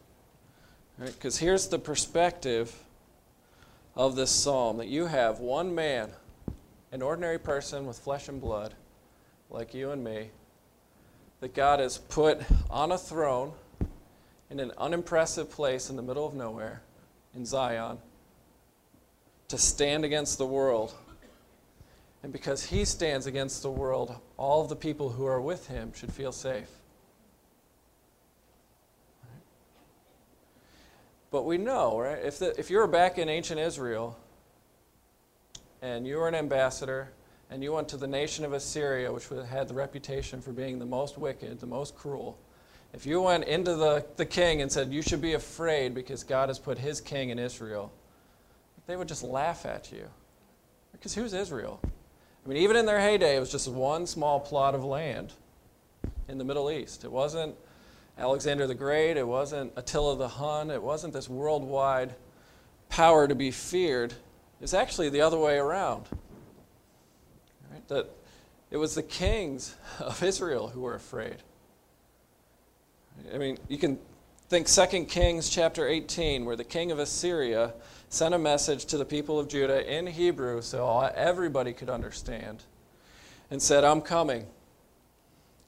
Because 0.99 1.41
right? 1.41 1.45
here's 1.45 1.69
the 1.69 1.79
perspective 1.79 2.75
of 3.95 4.17
this 4.17 4.31
psalm 4.31 4.77
that 4.77 4.89
you 4.89 5.05
have 5.05 5.39
one 5.39 5.73
man, 5.73 6.09
an 6.91 7.01
ordinary 7.01 7.39
person 7.39 7.85
with 7.85 7.97
flesh 7.97 8.27
and 8.27 8.41
blood, 8.41 8.73
like 9.49 9.73
you 9.73 9.91
and 9.91 10.03
me, 10.03 10.29
that 11.43 11.53
God 11.53 11.81
has 11.81 11.97
put 11.97 12.39
on 12.69 12.93
a 12.93 12.97
throne 12.97 13.51
in 14.49 14.61
an 14.61 14.71
unimpressive 14.77 15.51
place 15.51 15.89
in 15.89 15.97
the 15.97 16.01
middle 16.01 16.25
of 16.25 16.33
nowhere, 16.33 16.81
in 17.35 17.45
Zion, 17.45 17.97
to 19.49 19.57
stand 19.57 20.05
against 20.05 20.37
the 20.37 20.45
world. 20.45 20.93
And 22.23 22.31
because 22.31 22.63
he 22.63 22.85
stands 22.85 23.27
against 23.27 23.61
the 23.61 23.69
world, 23.69 24.15
all 24.37 24.61
of 24.61 24.69
the 24.69 24.77
people 24.77 25.09
who 25.09 25.25
are 25.25 25.41
with 25.41 25.67
him 25.67 25.91
should 25.93 26.13
feel 26.13 26.31
safe. 26.31 26.69
But 31.29 31.43
we 31.43 31.57
know, 31.57 31.99
right? 31.99 32.23
If, 32.23 32.39
the, 32.39 32.57
if 32.57 32.69
you 32.69 32.77
were 32.77 32.87
back 32.87 33.17
in 33.17 33.27
ancient 33.27 33.59
Israel 33.59 34.17
and 35.81 36.07
you 36.07 36.15
were 36.15 36.29
an 36.29 36.35
ambassador 36.35 37.09
and 37.53 37.61
you 37.61 37.71
went 37.71 37.87
to 37.89 37.97
the 37.97 38.07
nation 38.07 38.43
of 38.45 38.51
Assyria, 38.51 39.13
which 39.13 39.29
had 39.47 39.67
the 39.67 39.75
reputation 39.75 40.41
for 40.41 40.51
being 40.51 40.79
the 40.79 40.87
most 40.87 41.19
wicked, 41.19 41.59
the 41.59 41.67
most 41.67 41.95
cruel, 41.95 42.35
if 42.93 43.05
you 43.05 43.21
went 43.21 43.43
into 43.43 43.75
the, 43.75 44.03
the 44.15 44.25
king 44.25 44.63
and 44.63 44.71
said, 44.71 44.91
You 44.91 45.03
should 45.03 45.21
be 45.21 45.33
afraid 45.33 45.93
because 45.93 46.23
God 46.23 46.49
has 46.49 46.57
put 46.57 46.79
his 46.79 46.99
king 46.99 47.29
in 47.29 47.37
Israel, 47.37 47.93
they 48.87 48.95
would 48.95 49.07
just 49.07 49.21
laugh 49.21 49.67
at 49.67 49.91
you. 49.91 50.07
Because 50.93 51.13
who's 51.13 51.33
Israel? 51.33 51.79
I 52.43 52.49
mean, 52.49 52.57
even 52.57 52.75
in 52.75 52.87
their 52.87 52.99
heyday, 52.99 53.37
it 53.37 53.39
was 53.39 53.51
just 53.51 53.67
one 53.67 54.07
small 54.07 54.39
plot 54.39 54.73
of 54.73 54.83
land 54.83 55.31
in 56.27 56.39
the 56.39 56.43
Middle 56.43 56.71
East. 56.71 57.03
It 57.03 57.11
wasn't 57.11 57.53
Alexander 58.17 58.65
the 58.65 58.73
Great, 58.73 59.15
it 59.15 59.27
wasn't 59.27 59.73
Attila 59.75 60.17
the 60.17 60.27
Hun, 60.27 60.71
it 60.71 60.81
wasn't 60.81 61.13
this 61.13 61.29
worldwide 61.29 62.15
power 62.89 63.27
to 63.27 63.35
be 63.35 63.51
feared. 63.51 64.15
It's 64.59 64.73
actually 64.73 65.09
the 65.09 65.21
other 65.21 65.37
way 65.37 65.57
around. 65.59 66.07
That 67.87 68.09
it 68.71 68.77
was 68.77 68.95
the 68.95 69.03
kings 69.03 69.75
of 69.99 70.21
Israel 70.23 70.69
who 70.69 70.81
were 70.81 70.95
afraid. 70.95 71.37
I 73.33 73.37
mean, 73.37 73.57
you 73.67 73.77
can 73.77 73.99
think 74.49 74.67
2 74.67 75.05
Kings 75.05 75.49
chapter 75.49 75.87
18, 75.87 76.45
where 76.45 76.55
the 76.55 76.63
king 76.63 76.91
of 76.91 76.99
Assyria 76.99 77.73
sent 78.09 78.33
a 78.33 78.39
message 78.39 78.85
to 78.85 78.97
the 78.97 79.05
people 79.05 79.39
of 79.39 79.47
Judah 79.47 79.91
in 79.91 80.07
Hebrew 80.07 80.61
so 80.61 81.11
everybody 81.15 81.73
could 81.73 81.89
understand 81.89 82.63
and 83.49 83.61
said, 83.61 83.83
I'm 83.83 84.01
coming. 84.01 84.47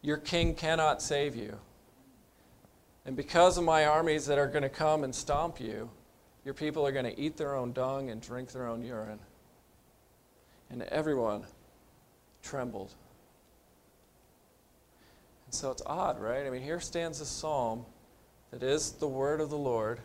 Your 0.02 0.18
king 0.18 0.54
cannot 0.54 1.02
save 1.02 1.36
you. 1.36 1.58
And 3.06 3.16
because 3.16 3.58
of 3.58 3.64
my 3.64 3.86
armies 3.86 4.26
that 4.28 4.38
are 4.38 4.48
going 4.48 4.64
to 4.64 4.70
come 4.70 5.04
and 5.04 5.14
stomp 5.14 5.60
you, 5.60 5.90
your 6.44 6.54
people 6.54 6.86
are 6.86 6.92
going 6.92 7.06
to 7.06 7.20
eat 7.20 7.38
their 7.38 7.56
own 7.56 7.74
dung 7.74 8.10
and 8.10 8.22
drink 8.22 8.52
their 8.52 8.68
own 8.68 8.84
urine. 8.84 9.20
And 10.70 10.84
everyone 10.84 11.46
trembled. 12.46 12.94
And 15.46 15.54
so 15.54 15.72
it's 15.72 15.82
odd, 15.86 16.20
right? 16.20 16.46
I 16.46 16.50
mean, 16.50 16.62
here 16.62 16.80
stands 16.80 17.20
a 17.22 17.26
psalm 17.26 17.86
that 18.52 18.64
is 18.64 18.94
the 18.94 19.08
word 19.08 19.42
of 19.42 19.50
the 19.50 19.58
Lord, 19.58 20.00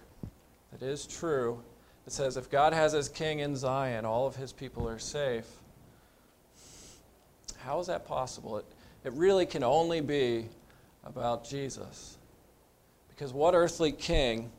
that 0.72 0.83
is 0.83 1.07
true. 1.07 1.62
It 2.07 2.12
says, 2.12 2.37
if 2.37 2.50
God 2.50 2.72
has 2.72 2.92
his 2.92 3.09
king 3.09 3.40
in 3.40 3.55
Zion, 3.57 4.05
all 4.05 4.26
of 4.26 4.37
his 4.37 4.53
people 4.53 4.88
are 4.88 4.98
safe. 4.98 5.46
How 7.59 7.79
is 7.79 7.87
that 7.88 8.07
possible? 8.07 8.57
It, 8.59 8.64
it 9.05 9.12
really 9.12 9.46
can 9.46 9.62
only 9.62 10.00
be 10.00 10.46
about 11.05 11.48
Jesus. 11.48 12.16
Because 13.11 13.33
what 13.33 13.55
earthly 13.55 13.92
king 13.92 14.50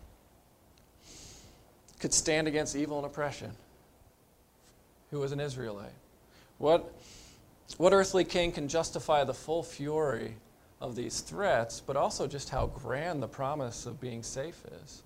could 2.00 2.14
stand 2.14 2.48
against 2.48 2.76
evil 2.76 2.98
and 2.98 3.06
oppression 3.06 3.52
who 5.10 5.20
was 5.20 5.32
an 5.32 5.40
Israelite? 5.40 5.92
What 6.58 6.94
what 7.78 7.94
earthly 7.94 8.24
king 8.24 8.52
can 8.52 8.68
justify 8.68 9.24
the 9.24 9.34
full 9.34 9.64
fury 9.64 10.36
of 10.80 10.96
these 10.96 11.22
threats, 11.22 11.80
but 11.80 11.96
also 11.96 12.28
just 12.28 12.50
how 12.50 12.68
grand 12.68 13.22
the 13.22 13.28
promise 13.28 13.86
of 13.86 14.02
being 14.02 14.24
safe 14.24 14.64
is? 14.84 15.04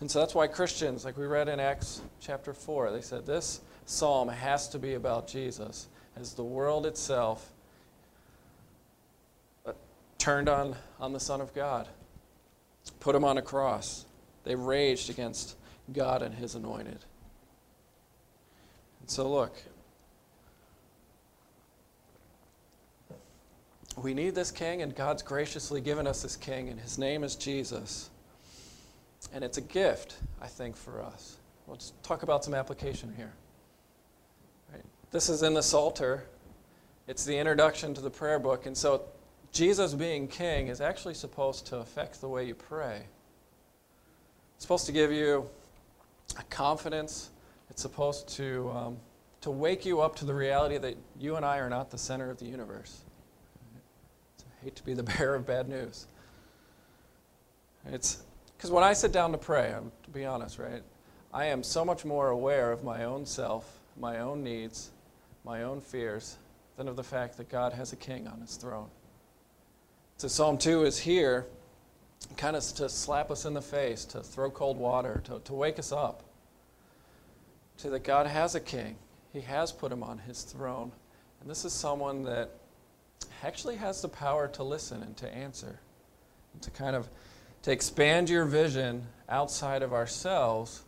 And 0.00 0.10
so 0.10 0.20
that's 0.20 0.34
why 0.34 0.46
Christians, 0.46 1.04
like 1.04 1.16
we 1.16 1.26
read 1.26 1.48
in 1.48 1.58
Acts 1.58 2.02
chapter 2.20 2.52
4, 2.52 2.92
they 2.92 3.00
said 3.00 3.26
this 3.26 3.60
psalm 3.86 4.28
has 4.28 4.68
to 4.68 4.78
be 4.78 4.94
about 4.94 5.26
Jesus 5.26 5.88
as 6.14 6.34
the 6.34 6.44
world 6.44 6.84
itself 6.84 7.50
uh, 9.66 9.72
turned 10.18 10.48
on, 10.48 10.76
on 11.00 11.12
the 11.12 11.20
Son 11.20 11.40
of 11.40 11.54
God, 11.54 11.88
put 13.00 13.14
him 13.14 13.24
on 13.24 13.38
a 13.38 13.42
cross. 13.42 14.04
They 14.44 14.54
raged 14.54 15.10
against 15.10 15.56
God 15.92 16.22
and 16.22 16.34
his 16.34 16.54
anointed. 16.54 16.98
So, 19.08 19.26
look, 19.26 19.56
we 23.96 24.12
need 24.12 24.34
this 24.34 24.50
king, 24.50 24.82
and 24.82 24.94
God's 24.94 25.22
graciously 25.22 25.80
given 25.80 26.06
us 26.06 26.22
this 26.22 26.36
king, 26.36 26.68
and 26.68 26.78
his 26.78 26.98
name 26.98 27.24
is 27.24 27.34
Jesus. 27.34 28.10
And 29.32 29.42
it's 29.42 29.56
a 29.56 29.62
gift, 29.62 30.16
I 30.42 30.46
think, 30.46 30.76
for 30.76 31.02
us. 31.02 31.38
Let's 31.66 31.94
talk 32.02 32.22
about 32.22 32.44
some 32.44 32.52
application 32.52 33.12
here. 33.16 33.32
Right. 34.70 34.84
This 35.10 35.30
is 35.30 35.42
in 35.42 35.54
the 35.54 35.62
Psalter. 35.62 36.24
It's 37.06 37.24
the 37.24 37.36
introduction 37.36 37.94
to 37.94 38.02
the 38.02 38.10
prayer 38.10 38.38
book. 38.38 38.66
And 38.66 38.76
so 38.76 39.02
Jesus 39.52 39.94
being 39.94 40.28
king 40.28 40.68
is 40.68 40.82
actually 40.82 41.14
supposed 41.14 41.66
to 41.68 41.78
affect 41.78 42.20
the 42.20 42.28
way 42.28 42.46
you 42.46 42.54
pray. 42.54 43.00
It's 44.54 44.64
supposed 44.64 44.84
to 44.84 44.92
give 44.92 45.10
you 45.10 45.48
a 46.38 46.42
confidence. 46.44 47.30
It's 47.70 47.82
supposed 47.82 48.28
to, 48.36 48.70
um, 48.74 48.96
to 49.42 49.50
wake 49.50 49.84
you 49.84 50.00
up 50.00 50.16
to 50.16 50.24
the 50.24 50.34
reality 50.34 50.78
that 50.78 50.96
you 51.18 51.36
and 51.36 51.44
I 51.44 51.58
are 51.58 51.70
not 51.70 51.90
the 51.90 51.98
center 51.98 52.30
of 52.30 52.38
the 52.38 52.46
universe. 52.46 53.02
I 54.40 54.64
hate 54.64 54.76
to 54.76 54.84
be 54.84 54.94
the 54.94 55.02
bearer 55.18 55.34
of 55.34 55.46
bad 55.46 55.68
news. 55.68 56.06
It's 57.86 58.22
because 58.56 58.70
when 58.70 58.82
I 58.82 58.92
sit 58.92 59.12
down 59.12 59.32
to 59.32 59.38
pray, 59.38 59.72
I'm, 59.72 59.92
to 60.02 60.10
be 60.10 60.24
honest, 60.24 60.58
right, 60.58 60.82
I 61.32 61.46
am 61.46 61.62
so 61.62 61.84
much 61.84 62.04
more 62.04 62.30
aware 62.30 62.72
of 62.72 62.82
my 62.82 63.04
own 63.04 63.24
self, 63.24 63.78
my 63.96 64.18
own 64.18 64.42
needs, 64.42 64.90
my 65.44 65.62
own 65.62 65.80
fears, 65.80 66.38
than 66.76 66.88
of 66.88 66.96
the 66.96 67.04
fact 67.04 67.36
that 67.36 67.48
God 67.48 67.72
has 67.72 67.92
a 67.92 67.96
king 67.96 68.26
on 68.26 68.40
his 68.40 68.56
throne. 68.56 68.88
So 70.16 70.26
Psalm 70.26 70.58
2 70.58 70.84
is 70.84 70.98
here 70.98 71.46
kind 72.36 72.56
of 72.56 72.62
to 72.64 72.88
slap 72.88 73.30
us 73.30 73.44
in 73.44 73.54
the 73.54 73.62
face, 73.62 74.04
to 74.06 74.22
throw 74.22 74.50
cold 74.50 74.76
water, 74.76 75.22
to, 75.24 75.38
to 75.44 75.54
wake 75.54 75.78
us 75.78 75.92
up 75.92 76.24
to 77.78 77.90
that 77.90 78.04
God 78.04 78.26
has 78.26 78.54
a 78.54 78.60
king. 78.60 78.96
He 79.32 79.40
has 79.40 79.72
put 79.72 79.92
him 79.92 80.02
on 80.02 80.18
his 80.18 80.42
throne. 80.42 80.92
And 81.40 81.48
this 81.48 81.64
is 81.64 81.72
someone 81.72 82.24
that 82.24 82.50
actually 83.42 83.76
has 83.76 84.02
the 84.02 84.08
power 84.08 84.48
to 84.48 84.62
listen 84.62 85.02
and 85.02 85.16
to 85.16 85.32
answer, 85.32 85.80
and 86.52 86.62
to 86.62 86.70
kind 86.70 86.96
of 86.96 87.08
to 87.62 87.72
expand 87.72 88.30
your 88.30 88.44
vision 88.44 89.06
outside 89.28 89.82
of 89.82 89.92
ourselves, 89.92 90.84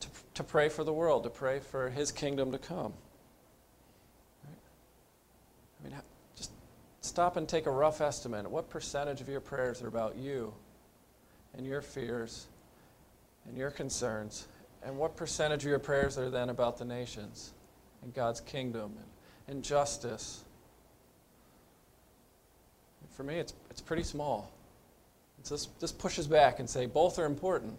to, 0.00 0.08
to 0.34 0.44
pray 0.44 0.68
for 0.68 0.84
the 0.84 0.92
world, 0.92 1.24
to 1.24 1.30
pray 1.30 1.60
for 1.60 1.90
his 1.90 2.10
kingdom 2.10 2.52
to 2.52 2.58
come. 2.58 2.92
I 4.44 5.88
mean, 5.88 5.96
just 6.36 6.50
stop 7.02 7.36
and 7.36 7.48
take 7.48 7.66
a 7.66 7.70
rough 7.70 8.00
estimate. 8.00 8.50
What 8.50 8.70
percentage 8.70 9.20
of 9.20 9.28
your 9.28 9.40
prayers 9.40 9.82
are 9.82 9.88
about 9.88 10.16
you 10.16 10.52
and 11.56 11.66
your 11.66 11.82
fears 11.82 12.46
and 13.46 13.56
your 13.56 13.70
concerns? 13.70 14.48
And 14.84 14.98
what 14.98 15.16
percentage 15.16 15.64
of 15.64 15.70
your 15.70 15.78
prayers 15.78 16.18
are 16.18 16.28
then 16.30 16.50
about 16.50 16.76
the 16.78 16.84
nations 16.84 17.52
and 18.02 18.12
God's 18.12 18.40
kingdom 18.40 18.92
and, 18.96 19.56
and 19.56 19.64
justice? 19.64 20.44
And 23.00 23.10
for 23.10 23.22
me, 23.22 23.36
it's, 23.36 23.54
it's 23.70 23.80
pretty 23.80 24.02
small. 24.02 24.52
It's 25.38 25.50
this, 25.50 25.66
this 25.80 25.92
pushes 25.92 26.26
back 26.26 26.58
and 26.58 26.68
say 26.68 26.86
both 26.86 27.18
are 27.18 27.24
important 27.24 27.78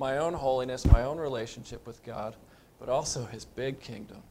my 0.00 0.16
own 0.16 0.32
holiness, 0.32 0.86
my 0.86 1.02
own 1.02 1.18
relationship 1.18 1.86
with 1.86 2.02
God, 2.04 2.34
but 2.78 2.88
also 2.88 3.26
his 3.26 3.44
big 3.44 3.80
kingdom. 3.80 4.22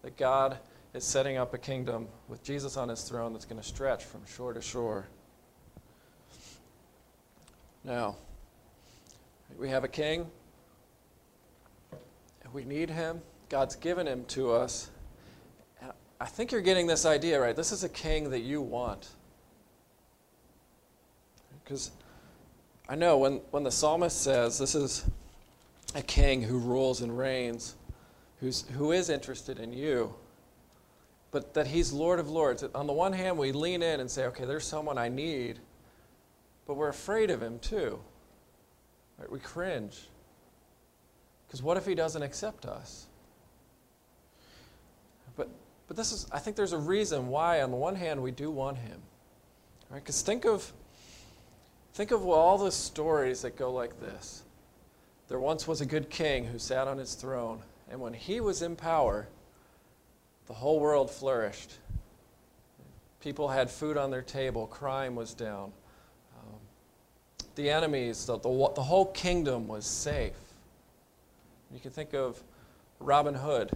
That 0.00 0.16
God 0.16 0.58
is 0.94 1.04
setting 1.04 1.36
up 1.36 1.52
a 1.52 1.58
kingdom 1.58 2.08
with 2.26 2.42
Jesus 2.42 2.78
on 2.78 2.88
his 2.88 3.02
throne 3.02 3.34
that's 3.34 3.44
going 3.44 3.60
to 3.60 3.66
stretch 3.66 4.02
from 4.02 4.22
shore 4.24 4.54
to 4.54 4.62
shore. 4.62 5.06
Now, 7.84 8.16
we 9.58 9.68
have 9.68 9.84
a 9.84 9.88
king. 9.88 10.26
We 12.54 12.64
need 12.64 12.88
him. 12.88 13.20
God's 13.48 13.74
given 13.74 14.06
him 14.06 14.24
to 14.26 14.52
us. 14.52 14.88
And 15.82 15.90
I 16.20 16.26
think 16.26 16.52
you're 16.52 16.60
getting 16.60 16.86
this 16.86 17.04
idea 17.04 17.40
right. 17.40 17.54
This 17.54 17.72
is 17.72 17.82
a 17.82 17.88
king 17.88 18.30
that 18.30 18.42
you 18.42 18.62
want. 18.62 19.08
Because 21.62 21.90
I 22.88 22.94
know 22.94 23.18
when, 23.18 23.40
when 23.50 23.64
the 23.64 23.72
psalmist 23.72 24.22
says 24.22 24.56
this 24.56 24.76
is 24.76 25.04
a 25.96 26.02
king 26.02 26.42
who 26.42 26.58
rules 26.58 27.00
and 27.00 27.18
reigns, 27.18 27.74
who's, 28.38 28.62
who 28.68 28.92
is 28.92 29.10
interested 29.10 29.58
in 29.58 29.72
you, 29.72 30.14
but 31.32 31.54
that 31.54 31.66
he's 31.66 31.92
Lord 31.92 32.20
of 32.20 32.30
Lords. 32.30 32.62
On 32.72 32.86
the 32.86 32.92
one 32.92 33.12
hand, 33.12 33.36
we 33.36 33.50
lean 33.50 33.82
in 33.82 33.98
and 33.98 34.08
say, 34.08 34.26
okay, 34.26 34.44
there's 34.44 34.64
someone 34.64 34.96
I 34.96 35.08
need, 35.08 35.58
but 36.68 36.74
we're 36.74 36.88
afraid 36.88 37.30
of 37.30 37.42
him 37.42 37.58
too. 37.58 37.98
Right? 39.18 39.30
We 39.30 39.40
cringe. 39.40 40.06
Because 41.54 41.62
what 41.62 41.76
if 41.76 41.86
he 41.86 41.94
doesn't 41.94 42.22
accept 42.22 42.66
us? 42.66 43.06
But, 45.36 45.48
but 45.86 45.96
this 45.96 46.10
is, 46.10 46.26
I 46.32 46.40
think 46.40 46.56
there's 46.56 46.72
a 46.72 46.78
reason 46.78 47.28
why, 47.28 47.62
on 47.62 47.70
the 47.70 47.76
one 47.76 47.94
hand, 47.94 48.20
we 48.20 48.32
do 48.32 48.50
want 48.50 48.76
him. 48.76 49.00
Because 49.94 50.20
right? 50.20 50.26
think 50.26 50.46
of 50.46 50.72
Think 51.92 52.10
of 52.10 52.26
all 52.26 52.58
the 52.58 52.72
stories 52.72 53.42
that 53.42 53.56
go 53.56 53.72
like 53.72 54.00
this. 54.00 54.42
There 55.28 55.38
once 55.38 55.68
was 55.68 55.80
a 55.80 55.86
good 55.86 56.10
king 56.10 56.44
who 56.44 56.58
sat 56.58 56.88
on 56.88 56.98
his 56.98 57.14
throne, 57.14 57.60
and 57.88 58.00
when 58.00 58.14
he 58.14 58.40
was 58.40 58.60
in 58.62 58.74
power, 58.74 59.28
the 60.48 60.54
whole 60.54 60.80
world 60.80 61.08
flourished. 61.08 61.74
People 63.20 63.46
had 63.46 63.70
food 63.70 63.96
on 63.96 64.10
their 64.10 64.22
table, 64.22 64.66
crime 64.66 65.14
was 65.14 65.34
down. 65.34 65.70
Um, 66.36 66.58
the 67.54 67.70
enemies, 67.70 68.26
the, 68.26 68.38
the, 68.38 68.72
the 68.74 68.82
whole 68.82 69.06
kingdom 69.12 69.68
was 69.68 69.86
safe. 69.86 70.34
You 71.74 71.80
can 71.80 71.90
think 71.90 72.14
of 72.14 72.40
Robin 73.00 73.34
Hood. 73.34 73.72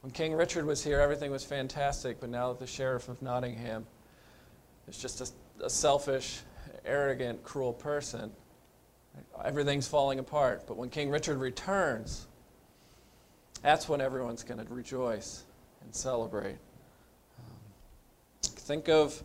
When 0.00 0.10
King 0.10 0.32
Richard 0.32 0.64
was 0.64 0.82
here, 0.82 0.98
everything 0.98 1.30
was 1.30 1.44
fantastic, 1.44 2.20
but 2.20 2.30
now 2.30 2.48
that 2.48 2.58
the 2.58 2.66
sheriff 2.66 3.10
of 3.10 3.20
Nottingham 3.20 3.86
is 4.88 4.96
just 4.96 5.20
a, 5.20 5.64
a 5.66 5.68
selfish, 5.68 6.40
arrogant, 6.86 7.44
cruel 7.44 7.74
person. 7.74 8.30
Everything's 9.44 9.86
falling 9.86 10.18
apart. 10.20 10.62
But 10.66 10.78
when 10.78 10.88
King 10.88 11.10
Richard 11.10 11.36
returns, 11.36 12.26
that's 13.60 13.90
when 13.90 14.00
everyone's 14.00 14.42
going 14.42 14.64
to 14.64 14.72
rejoice 14.72 15.44
and 15.82 15.94
celebrate. 15.94 16.56
Think 18.42 18.88
of 18.88 19.22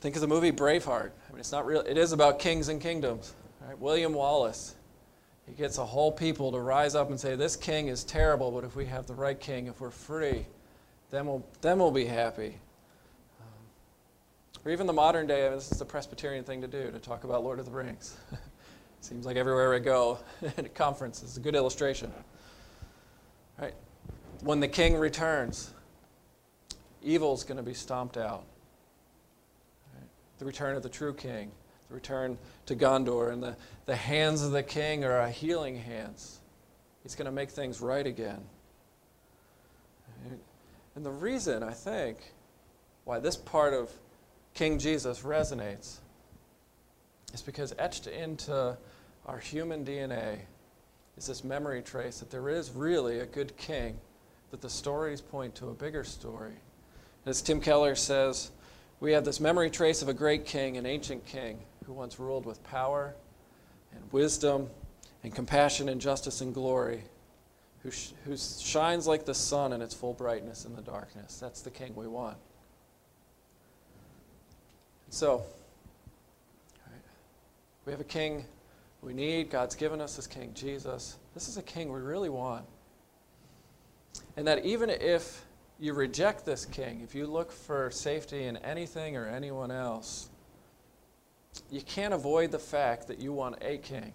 think 0.00 0.14
of 0.14 0.20
the 0.20 0.28
movie 0.28 0.52
Braveheart. 0.52 1.10
I 1.28 1.32
mean, 1.32 1.40
it's 1.40 1.52
not 1.52 1.64
real. 1.64 1.80
It 1.80 1.96
is 1.96 2.12
about 2.12 2.38
kings 2.38 2.68
and 2.68 2.82
kingdoms. 2.82 3.32
Right? 3.66 3.78
William 3.78 4.12
Wallace. 4.12 4.74
He 5.46 5.52
gets 5.52 5.78
a 5.78 5.84
whole 5.84 6.10
people 6.10 6.52
to 6.52 6.58
rise 6.58 6.94
up 6.94 7.10
and 7.10 7.20
say, 7.20 7.36
"This 7.36 7.56
king 7.56 7.88
is 7.88 8.02
terrible, 8.02 8.50
but 8.50 8.64
if 8.64 8.76
we 8.76 8.86
have 8.86 9.06
the 9.06 9.14
right 9.14 9.38
king, 9.38 9.66
if 9.66 9.80
we're 9.80 9.90
free, 9.90 10.46
then 11.10 11.26
we'll 11.26 11.44
then 11.60 11.78
we'll 11.78 11.90
be 11.90 12.06
happy." 12.06 12.58
Um, 13.40 14.64
or 14.64 14.70
even 14.72 14.86
the 14.86 14.92
modern 14.92 15.26
day, 15.26 15.46
I 15.46 15.48
mean, 15.50 15.58
this 15.58 15.70
is 15.70 15.78
the 15.78 15.84
Presbyterian 15.84 16.44
thing 16.44 16.62
to 16.62 16.68
do, 16.68 16.90
to 16.90 16.98
talk 16.98 17.24
about 17.24 17.44
Lord 17.44 17.58
of 17.58 17.66
the 17.66 17.72
Rings. 17.72 18.16
Seems 19.00 19.26
like 19.26 19.36
everywhere 19.36 19.74
I 19.74 19.80
go 19.80 20.18
at 20.42 20.64
a 20.64 20.68
conference 20.70 21.22
is 21.22 21.36
a 21.36 21.40
good 21.40 21.54
illustration. 21.54 22.10
Right? 23.58 23.74
When 24.40 24.60
the 24.60 24.68
king 24.68 24.96
returns, 24.96 25.74
evil's 27.02 27.44
going 27.44 27.58
to 27.58 27.62
be 27.62 27.74
stomped 27.74 28.16
out. 28.16 28.44
Right? 29.94 30.08
The 30.38 30.46
return 30.46 30.74
of 30.74 30.82
the 30.82 30.88
true 30.88 31.12
king, 31.12 31.52
return 31.94 32.36
to 32.66 32.76
Gondor, 32.76 33.32
and 33.32 33.42
the, 33.42 33.56
the 33.86 33.96
hands 33.96 34.42
of 34.42 34.52
the 34.52 34.62
king 34.62 35.04
are 35.04 35.26
healing 35.28 35.76
hands. 35.76 36.40
He's 37.02 37.14
going 37.14 37.26
to 37.26 37.32
make 37.32 37.50
things 37.50 37.80
right 37.80 38.06
again. 38.06 38.40
And 40.96 41.04
the 41.04 41.10
reason, 41.10 41.62
I 41.62 41.72
think, 41.72 42.18
why 43.04 43.18
this 43.18 43.36
part 43.36 43.74
of 43.74 43.90
King 44.54 44.78
Jesus 44.78 45.20
resonates 45.20 45.96
is 47.32 47.42
because 47.42 47.74
etched 47.78 48.06
into 48.06 48.76
our 49.26 49.38
human 49.38 49.84
DNA 49.84 50.38
is 51.16 51.26
this 51.26 51.42
memory 51.42 51.82
trace 51.82 52.20
that 52.20 52.30
there 52.30 52.48
is 52.48 52.70
really 52.70 53.20
a 53.20 53.26
good 53.26 53.56
king, 53.56 53.98
that 54.50 54.60
the 54.60 54.70
stories 54.70 55.20
point 55.20 55.54
to 55.56 55.68
a 55.68 55.74
bigger 55.74 56.04
story. 56.04 56.54
As 57.26 57.42
Tim 57.42 57.60
Keller 57.60 57.94
says, 57.96 58.50
we 59.00 59.12
have 59.12 59.24
this 59.24 59.40
memory 59.40 59.70
trace 59.70 60.02
of 60.02 60.08
a 60.08 60.14
great 60.14 60.46
king, 60.46 60.76
an 60.76 60.86
ancient 60.86 61.26
king, 61.26 61.58
who 61.86 61.92
once 61.92 62.18
ruled 62.18 62.46
with 62.46 62.62
power 62.64 63.14
and 63.92 64.02
wisdom 64.12 64.68
and 65.22 65.34
compassion 65.34 65.88
and 65.88 66.00
justice 66.00 66.40
and 66.40 66.54
glory, 66.54 67.02
who, 67.82 67.90
sh- 67.90 68.12
who 68.24 68.36
shines 68.36 69.06
like 69.06 69.24
the 69.24 69.34
sun 69.34 69.72
in 69.72 69.82
its 69.82 69.94
full 69.94 70.12
brightness 70.12 70.64
in 70.64 70.74
the 70.74 70.82
darkness. 70.82 71.38
That's 71.38 71.62
the 71.62 71.70
king 71.70 71.94
we 71.94 72.06
want. 72.06 72.36
So, 75.10 75.42
we 77.84 77.92
have 77.92 78.00
a 78.00 78.04
king 78.04 78.44
we 79.02 79.12
need. 79.12 79.50
God's 79.50 79.74
given 79.74 80.00
us 80.00 80.16
this 80.16 80.26
king, 80.26 80.52
Jesus. 80.54 81.16
This 81.34 81.48
is 81.48 81.56
a 81.56 81.62
king 81.62 81.92
we 81.92 82.00
really 82.00 82.30
want. 82.30 82.64
And 84.36 84.46
that 84.46 84.64
even 84.64 84.90
if 84.90 85.44
you 85.78 85.92
reject 85.92 86.44
this 86.46 86.64
king, 86.64 87.00
if 87.02 87.14
you 87.14 87.26
look 87.26 87.52
for 87.52 87.90
safety 87.90 88.44
in 88.44 88.56
anything 88.58 89.16
or 89.16 89.26
anyone 89.26 89.70
else, 89.70 90.30
you 91.70 91.80
can't 91.82 92.14
avoid 92.14 92.50
the 92.50 92.58
fact 92.58 93.08
that 93.08 93.18
you 93.18 93.32
want 93.32 93.56
a 93.62 93.78
king. 93.78 94.12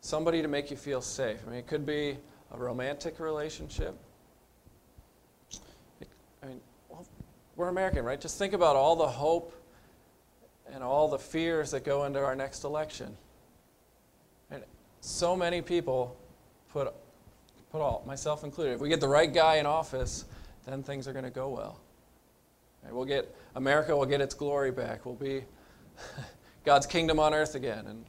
Somebody 0.00 0.42
to 0.42 0.48
make 0.48 0.70
you 0.70 0.76
feel 0.76 1.00
safe. 1.00 1.38
I 1.46 1.50
mean, 1.50 1.58
it 1.58 1.66
could 1.66 1.86
be 1.86 2.16
a 2.52 2.58
romantic 2.58 3.20
relationship. 3.20 3.96
I 6.42 6.46
mean, 6.46 6.60
we're 7.56 7.68
American, 7.68 8.04
right? 8.04 8.20
Just 8.20 8.38
think 8.38 8.52
about 8.52 8.76
all 8.76 8.96
the 8.96 9.06
hope 9.06 9.54
and 10.72 10.82
all 10.82 11.08
the 11.08 11.18
fears 11.18 11.70
that 11.70 11.84
go 11.84 12.04
into 12.04 12.18
our 12.18 12.34
next 12.34 12.64
election. 12.64 13.16
And 14.50 14.62
so 15.00 15.36
many 15.36 15.62
people 15.62 16.16
put, 16.72 16.92
put 17.70 17.80
all, 17.80 18.02
myself 18.06 18.42
included, 18.42 18.74
if 18.74 18.80
we 18.80 18.88
get 18.88 19.00
the 19.00 19.08
right 19.08 19.32
guy 19.32 19.56
in 19.56 19.66
office, 19.66 20.24
then 20.66 20.82
things 20.82 21.06
are 21.06 21.12
going 21.12 21.24
to 21.24 21.30
go 21.30 21.48
well. 21.48 21.80
Right? 22.82 22.92
We'll 22.92 23.04
get 23.04 23.34
America 23.54 23.96
will 23.96 24.06
get 24.06 24.20
its 24.20 24.34
glory 24.34 24.70
back. 24.70 25.04
We'll 25.04 25.14
be 25.14 25.44
God's 26.64 26.86
kingdom 26.86 27.18
on 27.18 27.34
earth 27.34 27.54
again, 27.54 27.86
and 27.86 28.04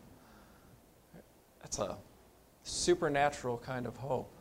that's 1.62 1.80
a 1.80 1.98
supernatural 2.64 3.58
kind 3.58 3.86
of 3.86 3.96
hope. 3.98 4.32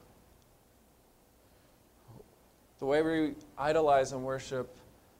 The 2.78 2.86
way 2.86 3.02
we 3.02 3.34
idolize 3.58 4.12
and 4.12 4.22
worship 4.22 4.76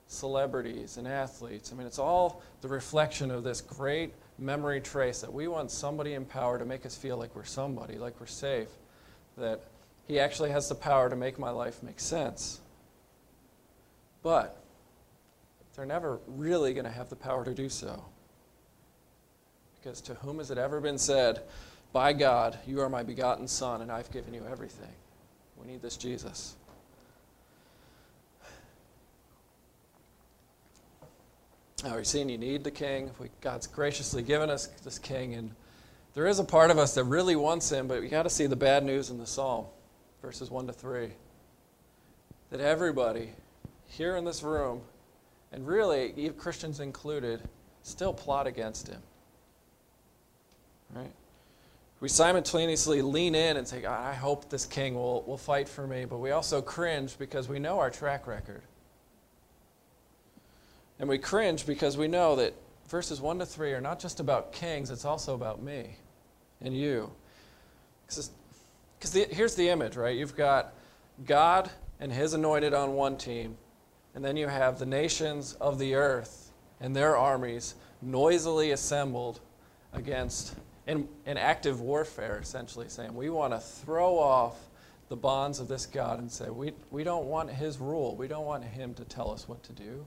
celebrities 0.09 0.97
and 0.97 1.07
athletes, 1.09 1.73
I 1.73 1.77
mean, 1.77 1.87
it's 1.87 1.99
all 1.99 2.43
the 2.61 2.69
reflection 2.69 3.31
of 3.31 3.45
this 3.45 3.61
great 3.61 4.13
memory 4.39 4.81
trace 4.81 5.21
that 5.21 5.33
we 5.33 5.49
want 5.49 5.71
somebody 5.71 6.15
in 6.15 6.25
power 6.25 6.59
to 6.59 6.65
make 6.65 6.85
us 6.85 6.97
feel 6.97 7.17
like 7.17 7.35
we're 7.35 7.45
somebody, 7.45 7.99
like 7.99 8.19
we're 8.21 8.27
safe, 8.27 8.69
that 9.37 9.61
He 10.07 10.19
actually 10.19 10.51
has 10.51 10.69
the 10.69 10.75
power 10.75 11.09
to 11.09 11.17
make 11.17 11.39
my 11.39 11.51
life 11.51 11.83
make 11.83 12.01
sense. 12.01 12.61
But 14.23 14.62
they're 15.75 15.87
never 15.87 16.21
really 16.27 16.75
going 16.75 16.85
to 16.85 16.91
have 16.91 17.09
the 17.09 17.17
power 17.17 17.45
to 17.45 17.55
do 17.55 17.69
so. 17.69 18.05
Because 19.77 20.01
to 20.03 20.15
whom 20.15 20.39
has 20.39 20.51
it 20.51 20.59
ever 20.59 20.81
been 20.81 20.99
said, 20.99 21.43
By 21.93 22.13
God, 22.13 22.59
you 22.67 22.81
are 22.81 22.89
my 22.89 23.03
begotten 23.03 23.49
Son, 23.49 23.83
and 23.83 23.91
I've 23.91 24.11
given 24.11 24.35
you 24.35 24.45
everything? 24.51 24.93
We 25.57 25.67
need 25.67 25.83
this 25.83 25.97
Jesus. 25.97 26.57
Now, 31.85 31.95
we're 31.95 32.05
seeing 32.05 32.29
you 32.29 32.39
need 32.39 32.63
the 32.63 32.71
king. 32.71 33.11
God's 33.41 33.67
graciously 33.67 34.23
given 34.23 34.51
us 34.51 34.69
this 34.85 35.01
king, 35.01 35.35
and 35.35 35.51
there 36.15 36.29
is 36.29 36.39
a 36.39 36.45
part 36.45 36.71
of 36.71 36.79
us 36.79 36.95
that 36.95 37.05
really 37.05 37.35
wants 37.35 37.73
him, 37.73 37.89
but 37.89 38.01
we 38.01 38.09
got 38.09 38.23
to 38.23 38.31
see 38.31 38.47
the 38.47 38.55
bad 38.55 38.85
news 38.85 39.11
in 39.11 39.19
the 39.19 39.27
psalm, 39.27 39.67
verses 40.21 40.49
1 40.49 40.69
to 40.69 40.73
3. 40.73 41.09
That 42.51 42.61
everybody 42.61 43.31
here 43.89 44.17
in 44.17 44.25
this 44.25 44.45
room, 44.45 44.83
and 45.53 45.67
really, 45.67 46.31
Christians 46.39 46.81
included, 46.81 47.43
still 47.83 48.15
plot 48.15 48.47
against 48.47 48.89
him. 48.89 49.03
Right? 50.95 51.13
We 52.01 52.09
simultaneously 52.09 53.01
lean 53.03 53.35
in 53.35 53.57
and 53.57 53.69
say, 53.69 53.85
I 53.85 54.15
hope 54.15 54.51
this 54.51 54.67
king 54.67 54.95
will, 54.95 55.23
will 55.23 55.39
fight 55.39 55.69
for 55.69 55.87
me, 55.87 56.05
but 56.05 56.19
we 56.19 56.33
also 56.33 56.61
cringe 56.61 57.17
because 57.19 57.49
we 57.49 57.59
know 57.59 57.79
our 57.79 57.91
track 57.91 58.27
record. 58.27 58.63
And 60.99 61.09
we 61.09 61.19
cringe 61.19 61.67
because 61.67 61.97
we 61.97 62.09
know 62.09 62.37
that 62.37 62.55
verses 62.89 63.21
1 63.21 63.39
to 63.39 63.47
3 63.47 63.73
are 63.73 63.81
not 63.81 64.01
just 64.01 64.21
about 64.21 64.53
kings, 64.53 64.91
it's 64.91 65.05
also 65.05 65.35
about 65.35 65.63
me 65.63 65.97
and 66.61 66.77
you. 66.77 67.11
Because 68.07 68.31
here's 69.31 69.55
the 69.55 69.69
image, 69.69 69.97
right? 69.97 70.17
You've 70.17 70.37
got 70.37 70.75
God 71.25 71.71
and 72.01 72.13
his 72.13 72.35
anointed 72.35 72.75
on 72.75 72.95
one 72.95 73.17
team, 73.17 73.57
and 74.15 74.25
then 74.25 74.37
you 74.37 74.49
have 74.49 74.79
the 74.79 74.87
nations 74.87 75.55
of 75.61 75.79
the 75.79 75.95
earth 75.95 76.53
and 76.81 76.95
their 76.95 77.17
armies 77.17 77.75
noisily 78.01 78.73
assembled 78.73 79.41
against, 79.93 80.55
in, 80.87 81.09
in 81.27 81.37
active 81.37 81.81
warfare, 81.81 82.39
essentially, 82.41 82.89
saying, 82.89 83.15
We 83.15 83.31
want 83.31 83.53
to 83.53 83.61
throw 83.61 84.19
off 84.19 84.57
the 85.13 85.17
bonds 85.17 85.61
of 85.61 85.69
this 85.69 85.85
God 85.85 86.21
and 86.21 86.33
say, 86.33 86.49
we, 86.49 86.73
we 86.91 87.05
don't 87.05 87.27
want 87.27 87.51
his 87.51 87.77
rule. 87.79 88.17
We 88.17 88.29
don't 88.29 88.47
want 88.47 88.65
him 88.65 88.95
to 88.95 89.05
tell 89.05 89.31
us 89.31 89.47
what 89.47 89.63
to 89.65 89.73
do. 89.75 90.07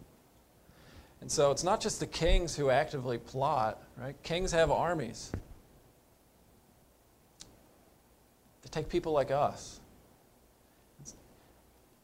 And 1.22 1.32
so 1.32 1.52
it's 1.52 1.64
not 1.64 1.80
just 1.80 2.00
the 2.00 2.08
kings 2.08 2.56
who 2.56 2.72
actively 2.72 3.20
plot, 3.20 3.84
right? 3.98 4.16
Kings 4.24 4.52
have 4.52 4.72
armies. 4.72 5.32
They 8.64 8.70
take 8.72 8.90
people 8.90 9.12
like 9.12 9.30
us. 9.30 9.80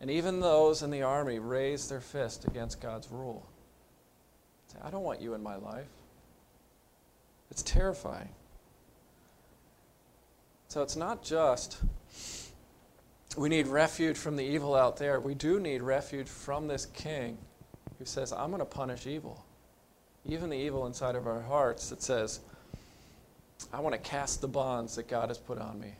And 0.02 0.10
even 0.10 0.40
those 0.40 0.82
in 0.82 0.90
the 0.90 1.04
army 1.04 1.40
raise 1.40 1.88
their 1.88 2.02
fist 2.02 2.46
against 2.46 2.82
God's 2.82 3.10
rule. 3.12 3.48
Say, 4.68 4.80
I 4.84 4.90
don't 4.90 5.04
want 5.04 5.22
you 5.22 5.36
in 5.36 5.44
my 5.44 5.56
life. 5.56 5.88
It's 7.52 7.62
terrifying. 7.62 8.30
So 10.70 10.82
it's 10.82 10.96
not 10.96 11.24
just 11.24 11.78
we 13.38 13.48
need 13.48 13.68
refuge 13.68 14.18
from 14.18 14.36
the 14.36 14.44
evil 14.44 14.76
out 14.76 14.98
there. 14.98 15.20
We 15.20 15.36
do 15.36 15.60
need 15.60 15.82
refuge 15.82 16.28
from 16.28 16.68
this 16.68 16.88
king 16.88 17.38
who 18.00 18.06
says, 18.06 18.34
I'm 18.34 18.50
going 18.50 18.60
to 18.60 18.66
punish 18.66 19.08
evil. 19.08 19.46
Even 20.26 20.50
the 20.50 20.58
evil 20.58 20.86
inside 20.88 21.16
of 21.16 21.28
our 21.28 21.42
hearts 21.42 21.90
that 21.90 22.02
says, 22.02 22.42
I 23.72 23.80
want 23.80 23.94
to 23.94 24.02
cast 24.02 24.42
the 24.42 24.48
bonds 24.48 24.96
that 24.96 25.08
God 25.08 25.30
has 25.30 25.38
put 25.38 25.60
on 25.60 25.80
me. 25.80 25.94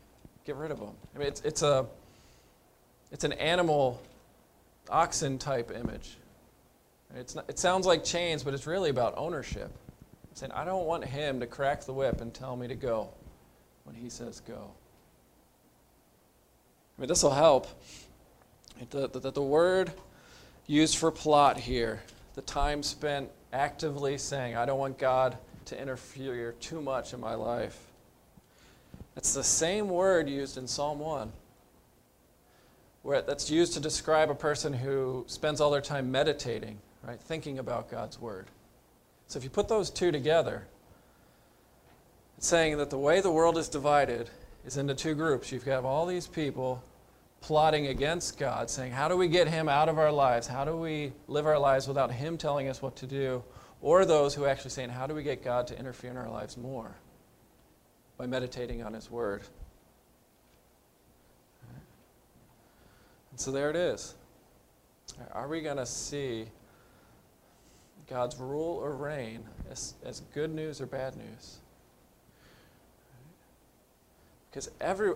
Get 0.46 0.56
rid 0.56 0.72
of 0.72 0.80
them. 0.80 0.96
I 1.16 1.20
mean, 1.20 1.28
it's, 1.28 1.42
it's, 1.42 1.62
a, 1.62 1.86
it's 3.12 3.24
an 3.24 3.34
animal, 3.34 4.02
oxen 4.90 5.38
type 5.38 5.72
image. 5.72 6.18
It's 7.16 7.36
not, 7.36 7.50
it 7.50 7.60
sounds 7.60 7.86
like 7.86 8.04
chains, 8.04 8.44
but 8.44 8.54
it's 8.54 8.66
really 8.66 8.90
about 8.90 9.16
ownership. 9.18 9.70
I'm 10.30 10.36
saying, 10.36 10.52
I 10.54 10.64
don't 10.64 10.86
want 10.86 11.04
him 11.04 11.40
to 11.42 11.48
crack 11.48 11.84
the 11.84 11.94
whip 11.94 12.22
and 12.22 12.34
tell 12.34 12.56
me 12.56 12.68
to 12.68 12.76
go 12.76 13.10
when 13.84 13.96
he 13.96 14.10
says 14.10 14.40
go. 14.40 14.72
I 16.98 17.02
mean, 17.02 17.10
this 17.10 17.24
will 17.24 17.32
help. 17.32 17.68
The, 18.90 19.08
the, 19.08 19.32
the 19.32 19.42
word 19.42 19.92
used 20.68 20.98
for 20.98 21.12
plot 21.12 21.58
here. 21.58 22.02
The 22.36 22.42
time 22.42 22.82
spent 22.82 23.30
actively 23.52 24.18
saying, 24.18 24.56
I 24.56 24.66
don't 24.66 24.80
want 24.80 24.98
God 24.98 25.38
to 25.66 25.80
interfere 25.80 26.54
too 26.60 26.82
much 26.82 27.14
in 27.14 27.20
my 27.20 27.36
life. 27.36 27.78
It's 29.18 29.34
the 29.34 29.44
same 29.44 29.90
word 29.90 30.30
used 30.30 30.58
in 30.58 30.68
Psalm 30.68 31.00
1, 31.00 31.32
where 33.04 33.22
that's 33.22 33.50
used 33.50 33.74
to 33.74 33.80
describe 33.80 34.30
a 34.30 34.36
person 34.36 34.74
who 34.74 35.24
spends 35.28 35.60
all 35.60 35.72
their 35.72 35.82
time 35.82 36.12
meditating, 36.12 36.80
right, 37.04 37.20
thinking 37.20 37.60
about 37.60 37.90
God's 37.90 38.20
word. 38.20 38.48
So 39.28 39.38
if 39.38 39.44
you 39.44 39.50
put 39.50 39.68
those 39.68 39.90
two 39.90 40.12
together, 40.12 40.68
it's 42.38 42.48
saying 42.48 42.78
that 42.78 42.90
the 42.90 42.98
way 42.98 43.22
the 43.22 43.32
world 43.32 43.58
is 43.58 43.70
divided 43.70 44.30
is 44.66 44.78
into 44.78 44.94
two 44.94 45.16
groups. 45.16 45.52
You've 45.52 45.66
got 45.66 45.84
all 45.84 46.06
these 46.06 46.28
people 46.28 46.84
plotting 47.42 47.88
against 47.88 48.38
God, 48.38 48.70
saying, 48.70 48.92
How 48.92 49.08
do 49.08 49.18
we 49.18 49.28
get 49.28 49.48
him 49.48 49.68
out 49.68 49.90
of 49.90 49.98
our 49.98 50.12
lives? 50.12 50.48
How 50.48 50.64
do 50.64 50.76
we 50.76 51.12
live 51.28 51.48
our 51.48 51.60
lives 51.60 51.88
without 51.88 52.12
him 52.12 52.38
telling 52.38 52.68
us 52.68 52.82
what 52.82 52.96
to 52.98 53.08
do? 53.08 53.44
Or 53.82 54.06
those 54.06 54.36
who 54.36 54.44
are 54.44 54.48
actually 54.48 54.70
saying, 54.70 54.90
How 54.90 55.08
do 55.08 55.16
we 55.16 55.24
get 55.24 55.44
God 55.44 55.68
to 55.68 55.78
interfere 55.78 56.12
in 56.12 56.18
our 56.18 56.30
lives 56.30 56.56
more? 56.56 56.96
By 58.18 58.28
meditating 58.28 58.84
on 58.84 58.94
his 58.94 59.10
word. 59.10 59.42
And 63.32 63.40
so 63.40 63.52
there 63.52 63.70
it 63.70 63.76
is. 63.76 64.16
Are 65.34 65.48
we 65.48 65.62
going 65.62 65.78
to 65.78 65.86
see 65.86 66.46
God's 68.08 68.38
rule 68.38 68.78
or 68.78 68.94
reign 68.94 69.44
as, 69.70 69.96
as 70.06 70.22
good 70.34 70.54
news 70.54 70.80
or 70.82 70.86
bad 70.86 71.16
news? 71.16 71.58
Because 74.50 74.70
every 74.82 75.14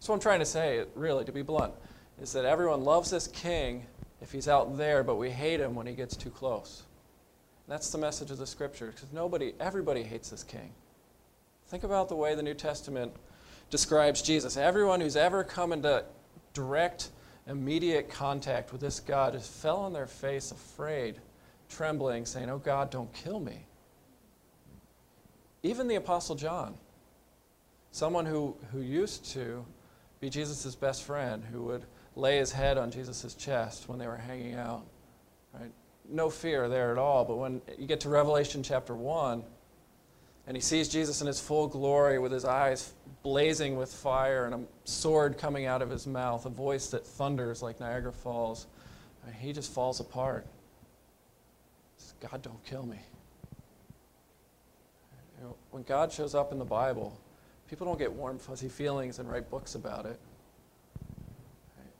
so, 0.00 0.12
what 0.12 0.16
I'm 0.16 0.22
trying 0.22 0.38
to 0.38 0.46
say, 0.46 0.84
really, 0.94 1.24
to 1.24 1.32
be 1.32 1.42
blunt, 1.42 1.74
is 2.22 2.32
that 2.32 2.44
everyone 2.44 2.84
loves 2.84 3.10
this 3.10 3.26
king 3.26 3.84
if 4.20 4.30
he's 4.32 4.48
out 4.48 4.76
there, 4.76 5.02
but 5.02 5.16
we 5.16 5.30
hate 5.30 5.60
him 5.60 5.74
when 5.74 5.86
he 5.86 5.94
gets 5.94 6.16
too 6.16 6.30
close. 6.30 6.84
And 7.66 7.72
that's 7.72 7.90
the 7.90 7.98
message 7.98 8.30
of 8.30 8.38
the 8.38 8.46
scripture, 8.46 8.86
because 8.86 9.12
nobody, 9.12 9.54
everybody 9.58 10.02
hates 10.02 10.30
this 10.30 10.44
king. 10.44 10.70
Think 11.66 11.84
about 11.84 12.08
the 12.08 12.14
way 12.14 12.34
the 12.34 12.42
New 12.42 12.54
Testament 12.54 13.12
describes 13.70 14.22
Jesus. 14.22 14.56
Everyone 14.56 15.00
who's 15.00 15.16
ever 15.16 15.44
come 15.44 15.72
into 15.72 16.04
direct, 16.54 17.10
immediate 17.48 18.10
contact 18.10 18.72
with 18.72 18.80
this 18.80 19.00
God 19.00 19.32
just 19.32 19.50
fell 19.50 19.78
on 19.78 19.92
their 19.92 20.06
face, 20.06 20.50
afraid, 20.50 21.16
trembling, 21.68 22.26
saying, 22.26 22.50
Oh 22.50 22.58
God, 22.58 22.90
don't 22.90 23.12
kill 23.12 23.40
me. 23.40 23.64
Even 25.62 25.88
the 25.88 25.96
Apostle 25.96 26.36
John, 26.36 26.74
someone 27.90 28.26
who, 28.26 28.56
who 28.70 28.80
used 28.80 29.24
to 29.32 29.64
be 30.20 30.30
Jesus' 30.30 30.74
best 30.74 31.04
friend 31.04 31.42
who 31.50 31.62
would 31.64 31.84
lay 32.14 32.38
his 32.38 32.52
head 32.52 32.78
on 32.78 32.90
Jesus' 32.90 33.34
chest 33.34 33.88
when 33.88 33.98
they 33.98 34.06
were 34.06 34.16
hanging 34.16 34.54
out. 34.54 34.84
Right? 35.52 35.72
No 36.08 36.30
fear 36.30 36.68
there 36.68 36.92
at 36.92 36.98
all. 36.98 37.24
But 37.24 37.36
when 37.36 37.60
you 37.78 37.86
get 37.86 38.00
to 38.00 38.08
Revelation 38.08 38.62
chapter 38.62 38.94
1, 38.94 39.42
and 40.48 40.56
he 40.56 40.60
sees 40.60 40.88
Jesus 40.88 41.20
in 41.20 41.28
his 41.28 41.38
full 41.38 41.68
glory 41.68 42.18
with 42.18 42.32
his 42.32 42.44
eyes 42.44 42.92
blazing 43.22 43.76
with 43.76 43.92
fire 43.92 44.46
and 44.46 44.54
a 44.54 44.60
sword 44.84 45.38
coming 45.38 45.66
out 45.66 45.82
of 45.82 45.90
his 45.90 46.06
mouth, 46.06 46.44
a 46.46 46.50
voice 46.50 46.88
that 46.88 47.06
thunders 47.06 47.62
like 47.62 47.78
Niagara 47.78 48.12
Falls, 48.12 48.66
And 49.24 49.34
he 49.34 49.52
just 49.52 49.72
falls 49.72 50.00
apart. 50.00 50.46
Says, 51.98 52.14
God, 52.30 52.42
don't 52.42 52.64
kill 52.64 52.84
me. 52.84 52.98
You 55.38 55.44
know, 55.44 55.56
when 55.70 55.84
God 55.84 56.10
shows 56.10 56.34
up 56.34 56.50
in 56.50 56.58
the 56.58 56.64
Bible, 56.64 57.16
People 57.68 57.86
don't 57.86 57.98
get 57.98 58.10
warm, 58.10 58.38
fuzzy 58.38 58.68
feelings 58.68 59.18
and 59.18 59.30
write 59.30 59.50
books 59.50 59.74
about 59.74 60.06
it. 60.06 60.18
Right? 61.76 61.92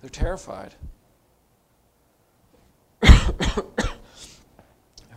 They're 0.00 0.10
terrified. 0.10 0.74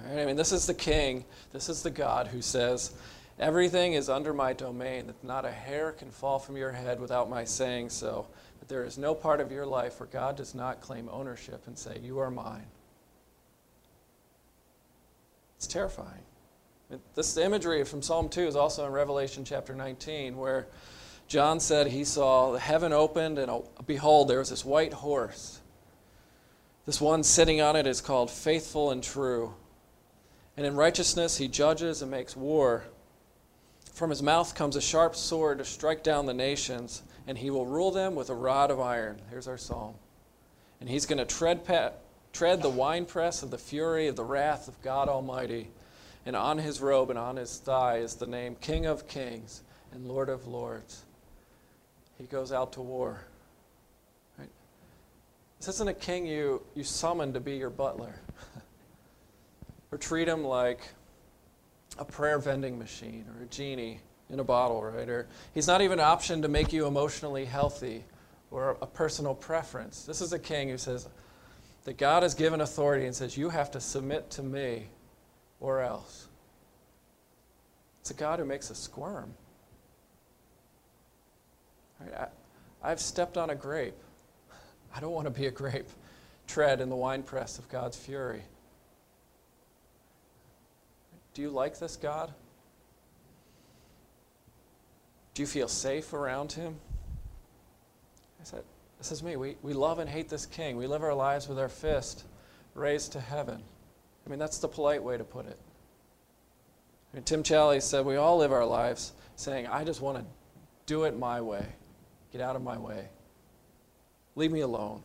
Right, 0.08 0.22
I 0.22 0.26
mean, 0.26 0.36
this 0.36 0.52
is 0.52 0.66
the 0.66 0.74
king, 0.74 1.26
this 1.52 1.70
is 1.70 1.84
the 1.84 1.90
God 1.90 2.28
who 2.28 2.42
says, 2.42 2.92
Everything 3.40 3.94
is 3.94 4.10
under 4.10 4.34
my 4.34 4.54
domain, 4.54 5.08
that 5.08 5.24
not 5.24 5.46
a 5.46 5.52
hair 5.52 5.92
can 5.92 6.10
fall 6.10 6.40
from 6.40 6.58
your 6.58 6.72
head 6.72 7.00
without 7.00 7.30
my 7.30 7.44
saying 7.44 7.90
so. 7.90 8.26
But 8.60 8.68
there 8.68 8.84
is 8.84 8.98
no 8.98 9.14
part 9.14 9.42
of 9.42 9.52
your 9.52 9.66
life 9.66 10.00
where 10.00 10.08
God 10.08 10.36
does 10.38 10.56
not 10.56 10.82
claim 10.82 11.08
ownership 11.12 11.62
and 11.68 11.78
say, 11.78 12.00
You 12.02 12.20
are 12.20 12.32
mine. 12.32 12.66
It's 15.58 15.68
terrifying. 15.68 16.24
This 17.16 17.36
imagery 17.38 17.84
from 17.84 18.02
Psalm 18.02 18.30
2 18.30 18.48
is 18.48 18.56
also 18.56 18.86
in 18.86 18.92
Revelation 18.92 19.44
chapter 19.44 19.76
19, 19.76 20.38
where 20.38 20.68
John 21.28 21.60
said 21.60 21.88
he 21.88 22.06
saw 22.06 22.54
the 22.54 22.60
heaven 22.60 22.94
opened, 22.94 23.38
and 23.38 23.52
oh, 23.52 23.70
behold, 23.86 24.30
there 24.30 24.40
was 24.40 24.50
this 24.50 24.64
white 24.64 24.94
horse. 24.94 25.60
This 26.86 27.02
one 27.02 27.24
sitting 27.24 27.60
on 27.60 27.76
it 27.76 27.86
is 27.86 28.00
called 28.00 28.32
faithful 28.32 28.92
and 28.92 29.04
true. 29.04 29.54
And 30.58 30.66
in 30.66 30.76
righteousness 30.76 31.38
he 31.38 31.48
judges 31.48 32.02
and 32.02 32.10
makes 32.10 32.36
war. 32.36 32.84
From 33.94 34.10
his 34.10 34.24
mouth 34.24 34.56
comes 34.56 34.76
a 34.76 34.82
sharp 34.82 35.16
sword 35.16 35.60
to 35.60 35.66
strike 35.66 36.04
down 36.04 36.26
the 36.26 36.34
nations, 36.34 37.04
and 37.28 37.38
he 37.38 37.52
will 37.52 37.66
rule 37.66 37.92
them 37.92 38.16
with 38.16 38.30
a 38.30 38.36
rod 38.36 38.72
of 38.72 38.80
iron. 38.80 39.22
Here's 39.30 39.48
our 39.48 39.58
psalm. 39.58 39.94
And 40.80 40.90
he's 40.90 41.06
going 41.06 41.20
to 41.20 41.26
tread, 41.26 41.62
tread 42.34 42.62
the 42.62 42.70
winepress 42.70 43.44
of 43.44 43.52
the 43.52 43.58
fury 43.58 44.08
of 44.08 44.16
the 44.16 44.24
wrath 44.24 44.68
of 44.68 44.82
God 44.82 45.10
Almighty. 45.10 45.70
And 46.26 46.36
on 46.36 46.58
his 46.58 46.82
robe 46.82 47.10
and 47.10 47.18
on 47.18 47.38
his 47.38 47.58
thigh 47.58 47.98
is 47.98 48.16
the 48.16 48.28
name 48.28 48.56
King 48.60 48.86
of 48.86 49.08
Kings 49.08 49.62
and 49.94 50.08
Lord 50.08 50.30
of 50.30 50.46
Lords. 50.48 51.06
He 52.18 52.26
goes 52.26 52.52
out 52.52 52.74
to 52.74 52.82
war. 52.82 53.22
Right? 54.38 54.50
This 55.60 55.70
isn't 55.70 55.88
a 55.88 55.94
king 55.94 56.26
you, 56.26 56.64
you 56.76 56.84
summon 56.84 57.34
to 57.34 57.40
be 57.40 57.56
your 57.56 57.70
butler. 57.70 58.20
or 59.92 59.98
treat 59.98 60.28
him 60.28 60.44
like 60.44 60.80
a 61.98 62.06
prayer 62.06 62.40
vending 62.40 62.78
machine 62.78 63.26
or 63.36 63.44
a 63.44 63.48
genie 63.48 64.00
in 64.30 64.40
a 64.40 64.44
bottle, 64.44 64.82
right? 64.84 65.08
Or 65.08 65.28
he's 65.54 65.68
not 65.68 65.82
even 65.82 66.00
an 66.00 66.06
option 66.06 66.42
to 66.42 66.48
make 66.48 66.74
you 66.74 66.86
emotionally 66.86 67.46
healthy 67.46 68.04
or 68.52 68.78
a 68.82 68.86
personal 68.86 69.34
preference. 69.34 70.04
This 70.04 70.22
is 70.22 70.34
a 70.34 70.40
king 70.40 70.70
who 70.70 70.78
says 70.78 71.08
that 71.86 71.98
God 71.98 72.24
has 72.24 72.34
given 72.34 72.62
authority 72.62 73.06
and 73.06 73.16
says, 73.16 73.38
You 73.38 73.50
have 73.50 73.72
to 73.72 73.80
submit 73.80 74.30
to 74.32 74.44
me 74.44 74.88
or 75.60 75.82
else. 75.82 76.28
It's 78.02 78.12
a 78.12 78.14
God 78.14 78.40
who 78.40 78.46
makes 78.46 78.72
us 78.72 78.80
squirm. 78.80 79.34
Right? 82.00 82.14
I, 82.14 82.28
I've 82.92 83.00
stepped 83.00 83.38
on 83.38 83.50
a 83.50 83.56
grape. 83.56 83.98
I 84.96 85.00
don't 85.00 85.12
want 85.12 85.26
to 85.26 85.32
be 85.32 85.48
a 85.48 85.52
grape. 85.52 85.90
Tread 86.48 86.80
in 86.80 86.90
the 86.90 86.96
winepress 86.96 87.60
of 87.60 87.68
God's 87.70 87.98
fury. 87.98 88.44
Do 91.38 91.44
you 91.44 91.52
like 91.52 91.78
this 91.78 91.96
God? 91.96 92.34
Do 95.36 95.44
you 95.44 95.46
feel 95.46 95.68
safe 95.68 96.14
around 96.14 96.52
him? 96.52 96.74
I 98.42 98.44
said, 98.44 98.64
This 98.98 99.12
is 99.12 99.22
me. 99.22 99.36
We, 99.36 99.56
we 99.62 99.74
love 99.74 100.00
and 100.00 100.10
hate 100.10 100.30
this 100.30 100.48
king. 100.48 100.78
We 100.78 100.88
live 100.88 101.04
our 101.04 101.14
lives 101.14 101.48
with 101.48 101.60
our 101.60 101.70
fist 101.70 102.24
raised 102.74 103.12
to 103.12 103.20
heaven. 103.20 103.62
I 104.26 104.30
mean, 104.32 104.40
that's 104.40 104.58
the 104.58 104.68
polite 104.68 105.04
way 105.04 105.16
to 105.16 105.24
put 105.24 105.46
it. 105.46 105.60
I 107.14 107.18
mean, 107.18 107.24
Tim 107.24 107.44
Challies 107.44 107.84
said, 107.84 108.04
We 108.04 108.16
all 108.16 108.40
live 108.40 108.52
our 108.52 108.66
lives 108.66 109.12
saying, 109.36 109.68
I 109.68 109.84
just 109.84 110.02
want 110.02 110.18
to 110.18 110.26
do 110.88 111.04
it 111.04 111.16
my 111.20 111.40
way. 111.40 111.68
Get 112.32 112.42
out 112.42 112.56
of 112.56 112.64
my 112.64 112.80
way. 112.80 113.10
Leave 114.36 114.52
me 114.52 114.62
alone. 114.62 115.04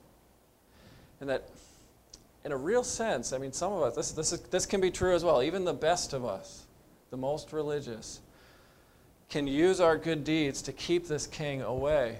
And 1.20 1.28
that 1.28 1.50
in 2.44 2.52
a 2.52 2.56
real 2.56 2.82
sense, 2.82 3.32
I 3.32 3.38
mean, 3.38 3.52
some 3.52 3.72
of 3.72 3.82
us, 3.82 3.94
this, 3.94 4.12
this, 4.12 4.32
is, 4.32 4.40
this 4.40 4.66
can 4.66 4.80
be 4.80 4.90
true 4.90 5.14
as 5.14 5.24
well. 5.24 5.42
Even 5.42 5.64
the 5.64 5.72
best 5.72 6.12
of 6.12 6.24
us, 6.24 6.64
the 7.10 7.16
most 7.16 7.52
religious, 7.52 8.20
can 9.28 9.46
use 9.46 9.80
our 9.80 9.96
good 9.96 10.24
deeds 10.24 10.60
to 10.62 10.72
keep 10.72 11.06
this 11.06 11.26
king 11.26 11.62
away 11.62 12.18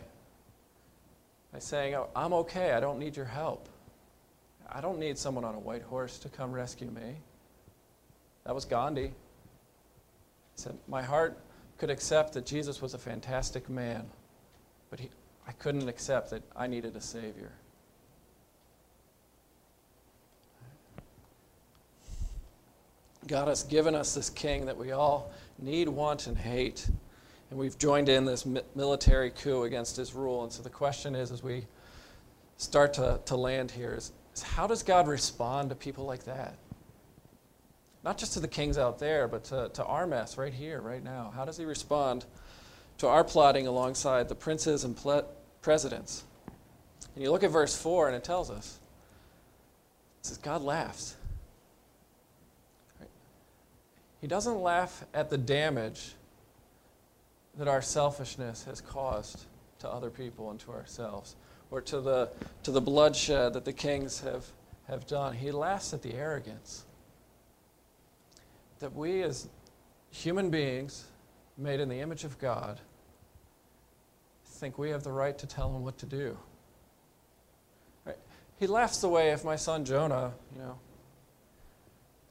by 1.52 1.58
saying, 1.58 1.94
oh, 1.94 2.08
I'm 2.14 2.32
okay, 2.32 2.72
I 2.72 2.80
don't 2.80 2.98
need 2.98 3.16
your 3.16 3.26
help. 3.26 3.68
I 4.70 4.80
don't 4.80 4.98
need 4.98 5.18
someone 5.18 5.44
on 5.44 5.54
a 5.54 5.58
white 5.58 5.82
horse 5.82 6.18
to 6.20 6.28
come 6.28 6.52
rescue 6.52 6.90
me. 6.90 7.16
That 8.44 8.54
was 8.54 8.64
Gandhi. 8.64 9.08
He 9.08 9.12
said, 10.56 10.76
My 10.88 11.02
heart 11.02 11.38
could 11.78 11.90
accept 11.90 12.32
that 12.34 12.46
Jesus 12.46 12.80
was 12.80 12.94
a 12.94 12.98
fantastic 12.98 13.68
man, 13.68 14.06
but 14.90 14.98
he, 14.98 15.10
I 15.46 15.52
couldn't 15.52 15.88
accept 15.88 16.30
that 16.30 16.42
I 16.56 16.66
needed 16.66 16.96
a 16.96 17.00
Savior. 17.00 17.52
God 23.26 23.48
has 23.48 23.62
given 23.62 23.94
us 23.94 24.14
this 24.14 24.30
king 24.30 24.66
that 24.66 24.76
we 24.76 24.92
all 24.92 25.30
need, 25.58 25.88
want, 25.88 26.26
and 26.26 26.36
hate. 26.36 26.88
And 27.50 27.58
we've 27.58 27.78
joined 27.78 28.08
in 28.08 28.24
this 28.24 28.46
military 28.74 29.30
coup 29.30 29.62
against 29.62 29.96
his 29.96 30.14
rule. 30.14 30.42
And 30.42 30.52
so 30.52 30.62
the 30.62 30.70
question 30.70 31.14
is, 31.14 31.30
as 31.30 31.42
we 31.42 31.66
start 32.56 32.94
to, 32.94 33.20
to 33.26 33.36
land 33.36 33.70
here, 33.70 33.94
is, 33.94 34.12
is 34.34 34.42
how 34.42 34.66
does 34.66 34.82
God 34.82 35.06
respond 35.06 35.68
to 35.70 35.76
people 35.76 36.04
like 36.04 36.24
that? 36.24 36.56
Not 38.04 38.18
just 38.18 38.32
to 38.32 38.40
the 38.40 38.48
kings 38.48 38.78
out 38.78 38.98
there, 38.98 39.28
but 39.28 39.44
to, 39.44 39.70
to 39.74 39.84
our 39.84 40.06
mess 40.06 40.36
right 40.36 40.52
here, 40.52 40.80
right 40.80 41.02
now. 41.02 41.32
How 41.34 41.44
does 41.44 41.56
he 41.56 41.64
respond 41.64 42.24
to 42.98 43.06
our 43.06 43.22
plotting 43.22 43.66
alongside 43.66 44.28
the 44.28 44.34
princes 44.34 44.82
and 44.82 44.96
ple- 44.96 45.28
presidents? 45.60 46.24
And 47.14 47.22
you 47.22 47.30
look 47.30 47.44
at 47.44 47.50
verse 47.50 47.80
4, 47.80 48.08
and 48.08 48.16
it 48.16 48.24
tells 48.24 48.50
us 48.50 48.78
it 50.20 50.26
says, 50.26 50.38
God 50.38 50.62
laughs. 50.62 51.16
He 54.22 54.26
doesn't 54.26 54.62
laugh 54.62 55.04
at 55.12 55.28
the 55.28 55.36
damage 55.36 56.14
that 57.58 57.68
our 57.68 57.82
selfishness 57.82 58.64
has 58.64 58.80
caused 58.80 59.44
to 59.80 59.88
other 59.88 60.08
people 60.08 60.50
and 60.50 60.58
to 60.60 60.70
ourselves, 60.70 61.36
or 61.70 61.82
to 61.82 62.00
the, 62.00 62.30
to 62.62 62.70
the 62.70 62.80
bloodshed 62.80 63.52
that 63.52 63.66
the 63.66 63.72
kings 63.74 64.20
have, 64.20 64.46
have 64.88 65.06
done. 65.06 65.34
He 65.34 65.50
laughs 65.50 65.92
at 65.92 66.00
the 66.00 66.14
arrogance 66.14 66.86
that 68.78 68.94
we, 68.94 69.22
as 69.22 69.48
human 70.10 70.48
beings 70.48 71.04
made 71.58 71.80
in 71.80 71.90
the 71.90 72.00
image 72.00 72.24
of 72.24 72.38
God, 72.38 72.80
think 74.62 74.78
we 74.78 74.90
have 74.90 75.02
the 75.02 75.10
right 75.10 75.36
to 75.38 75.44
tell 75.44 75.74
him 75.74 75.82
what 75.82 75.98
to 75.98 76.06
do. 76.06 76.38
Right? 78.04 78.16
He 78.60 78.68
laughs 78.68 79.00
the 79.00 79.08
way 79.08 79.30
if 79.30 79.44
my 79.44 79.56
son 79.56 79.84
Jonah, 79.84 80.34
you 80.54 80.60
know, 80.60 80.78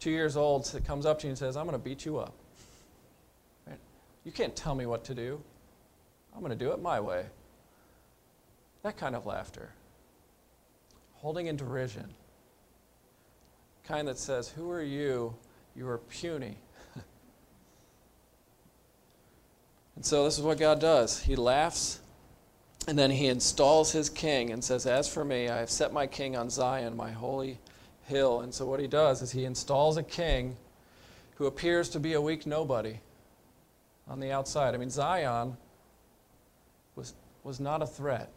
two 0.01 0.11
years 0.11 0.35
old 0.35 0.69
comes 0.85 1.05
up 1.05 1.19
to 1.19 1.27
you 1.27 1.29
and 1.29 1.37
says, 1.37 1.55
I'm 1.55 1.65
going 1.65 1.77
to 1.77 1.83
beat 1.83 2.03
you 2.05 2.17
up. 2.17 2.33
You 4.25 4.31
can't 4.31 4.55
tell 4.55 4.75
me 4.75 4.85
what 4.85 5.05
to 5.05 5.15
do. 5.15 5.41
I'm 6.33 6.41
going 6.41 6.51
to 6.51 6.57
do 6.57 6.71
it 6.71 6.81
my 6.81 6.99
way. 6.99 7.25
That 8.83 8.97
kind 8.97 9.15
of 9.15 9.25
laughter. 9.25 9.69
Holding 11.13 11.47
in 11.47 11.55
derision. 11.55 12.13
Kind 13.83 14.07
that 14.07 14.17
says, 14.17 14.49
Who 14.49 14.69
are 14.71 14.83
you? 14.83 15.35
You 15.75 15.87
are 15.87 15.99
puny. 15.99 16.57
and 19.95 20.05
so 20.05 20.25
this 20.25 20.37
is 20.37 20.43
what 20.43 20.59
God 20.59 20.79
does. 20.79 21.21
He 21.21 21.35
laughs 21.35 21.99
and 22.87 22.97
then 22.97 23.11
he 23.11 23.27
installs 23.27 23.91
his 23.91 24.09
king 24.09 24.51
and 24.51 24.63
says, 24.63 24.87
As 24.87 25.07
for 25.07 25.23
me, 25.23 25.49
I 25.49 25.57
have 25.59 25.69
set 25.69 25.93
my 25.93 26.07
king 26.07 26.35
on 26.35 26.49
Zion, 26.49 26.97
my 26.97 27.11
holy 27.11 27.59
hill. 28.11 28.41
And 28.41 28.53
so 28.53 28.67
what 28.67 28.79
he 28.79 28.87
does 28.87 29.23
is 29.23 29.31
he 29.31 29.45
installs 29.45 29.97
a 29.97 30.03
king 30.03 30.57
who 31.35 31.47
appears 31.47 31.89
to 31.89 31.99
be 31.99 32.13
a 32.13 32.21
weak 32.21 32.45
nobody 32.45 32.99
on 34.07 34.19
the 34.19 34.31
outside. 34.31 34.75
I 34.75 34.77
mean, 34.77 34.91
Zion 34.91 35.57
was, 36.95 37.15
was 37.43 37.59
not 37.59 37.81
a 37.81 37.87
threat. 37.87 38.29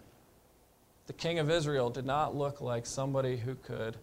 The 1.07 1.13
king 1.13 1.39
of 1.39 1.51
Israel 1.51 1.91
did 1.91 2.07
not 2.07 2.35
look 2.35 2.63
like 2.63 2.87
somebody 2.87 3.37
who 3.37 3.57
could 3.57 3.97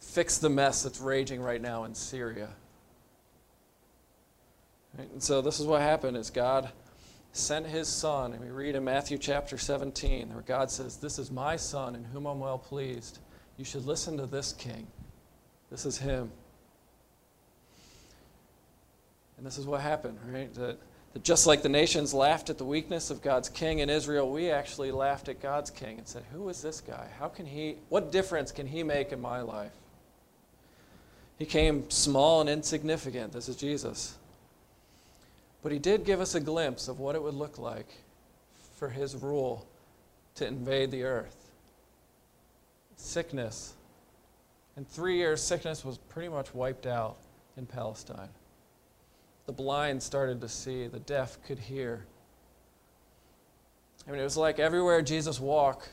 fix 0.00 0.38
the 0.38 0.48
mess 0.48 0.84
that's 0.84 1.00
raging 1.00 1.42
right 1.42 1.60
now 1.60 1.84
in 1.84 1.94
Syria. 1.94 2.48
And 4.96 5.22
so 5.22 5.42
this 5.42 5.60
is 5.60 5.66
what 5.66 5.82
happened 5.82 6.16
is 6.16 6.30
God 6.30 6.70
sent 7.32 7.66
his 7.66 7.88
son, 7.88 8.32
and 8.32 8.42
we 8.42 8.50
read 8.50 8.74
in 8.74 8.84
Matthew 8.84 9.18
chapter 9.18 9.56
17, 9.56 10.32
where 10.32 10.42
God 10.42 10.70
says, 10.70 10.96
This 10.96 11.18
is 11.18 11.30
my 11.30 11.56
son 11.56 11.94
in 11.94 12.04
whom 12.04 12.26
I'm 12.26 12.40
well 12.40 12.58
pleased. 12.58 13.18
You 13.60 13.66
should 13.66 13.84
listen 13.84 14.16
to 14.16 14.24
this 14.24 14.54
king. 14.54 14.86
This 15.70 15.84
is 15.84 15.98
him. 15.98 16.30
And 19.36 19.44
this 19.44 19.58
is 19.58 19.66
what 19.66 19.82
happened, 19.82 20.16
right? 20.32 20.52
That, 20.54 20.78
that 21.12 21.22
just 21.22 21.46
like 21.46 21.60
the 21.60 21.68
nations 21.68 22.14
laughed 22.14 22.48
at 22.48 22.56
the 22.56 22.64
weakness 22.64 23.10
of 23.10 23.20
God's 23.20 23.50
king 23.50 23.80
in 23.80 23.90
Israel, 23.90 24.30
we 24.30 24.50
actually 24.50 24.90
laughed 24.90 25.28
at 25.28 25.42
God's 25.42 25.68
king 25.68 25.98
and 25.98 26.08
said, 26.08 26.22
Who 26.32 26.48
is 26.48 26.62
this 26.62 26.80
guy? 26.80 27.06
How 27.18 27.28
can 27.28 27.44
he, 27.44 27.76
what 27.90 28.10
difference 28.10 28.50
can 28.50 28.66
he 28.66 28.82
make 28.82 29.12
in 29.12 29.20
my 29.20 29.42
life? 29.42 29.72
He 31.38 31.44
came 31.44 31.90
small 31.90 32.40
and 32.40 32.48
insignificant. 32.48 33.34
This 33.34 33.46
is 33.46 33.56
Jesus. 33.56 34.16
But 35.62 35.70
he 35.70 35.78
did 35.78 36.06
give 36.06 36.22
us 36.22 36.34
a 36.34 36.40
glimpse 36.40 36.88
of 36.88 36.98
what 36.98 37.14
it 37.14 37.22
would 37.22 37.34
look 37.34 37.58
like 37.58 37.88
for 38.76 38.88
his 38.88 39.14
rule 39.14 39.66
to 40.36 40.46
invade 40.46 40.90
the 40.90 41.02
earth 41.02 41.39
sickness. 43.00 43.74
In 44.76 44.84
three 44.84 45.16
years, 45.16 45.42
sickness 45.42 45.84
was 45.84 45.98
pretty 45.98 46.28
much 46.28 46.54
wiped 46.54 46.86
out 46.86 47.16
in 47.56 47.66
Palestine. 47.66 48.28
The 49.46 49.52
blind 49.52 50.02
started 50.02 50.40
to 50.40 50.48
see, 50.48 50.86
the 50.86 51.00
deaf 51.00 51.38
could 51.44 51.58
hear. 51.58 52.04
I 54.06 54.10
mean, 54.10 54.20
it 54.20 54.24
was 54.24 54.36
like 54.36 54.58
everywhere 54.58 55.02
Jesus 55.02 55.40
walked, 55.40 55.88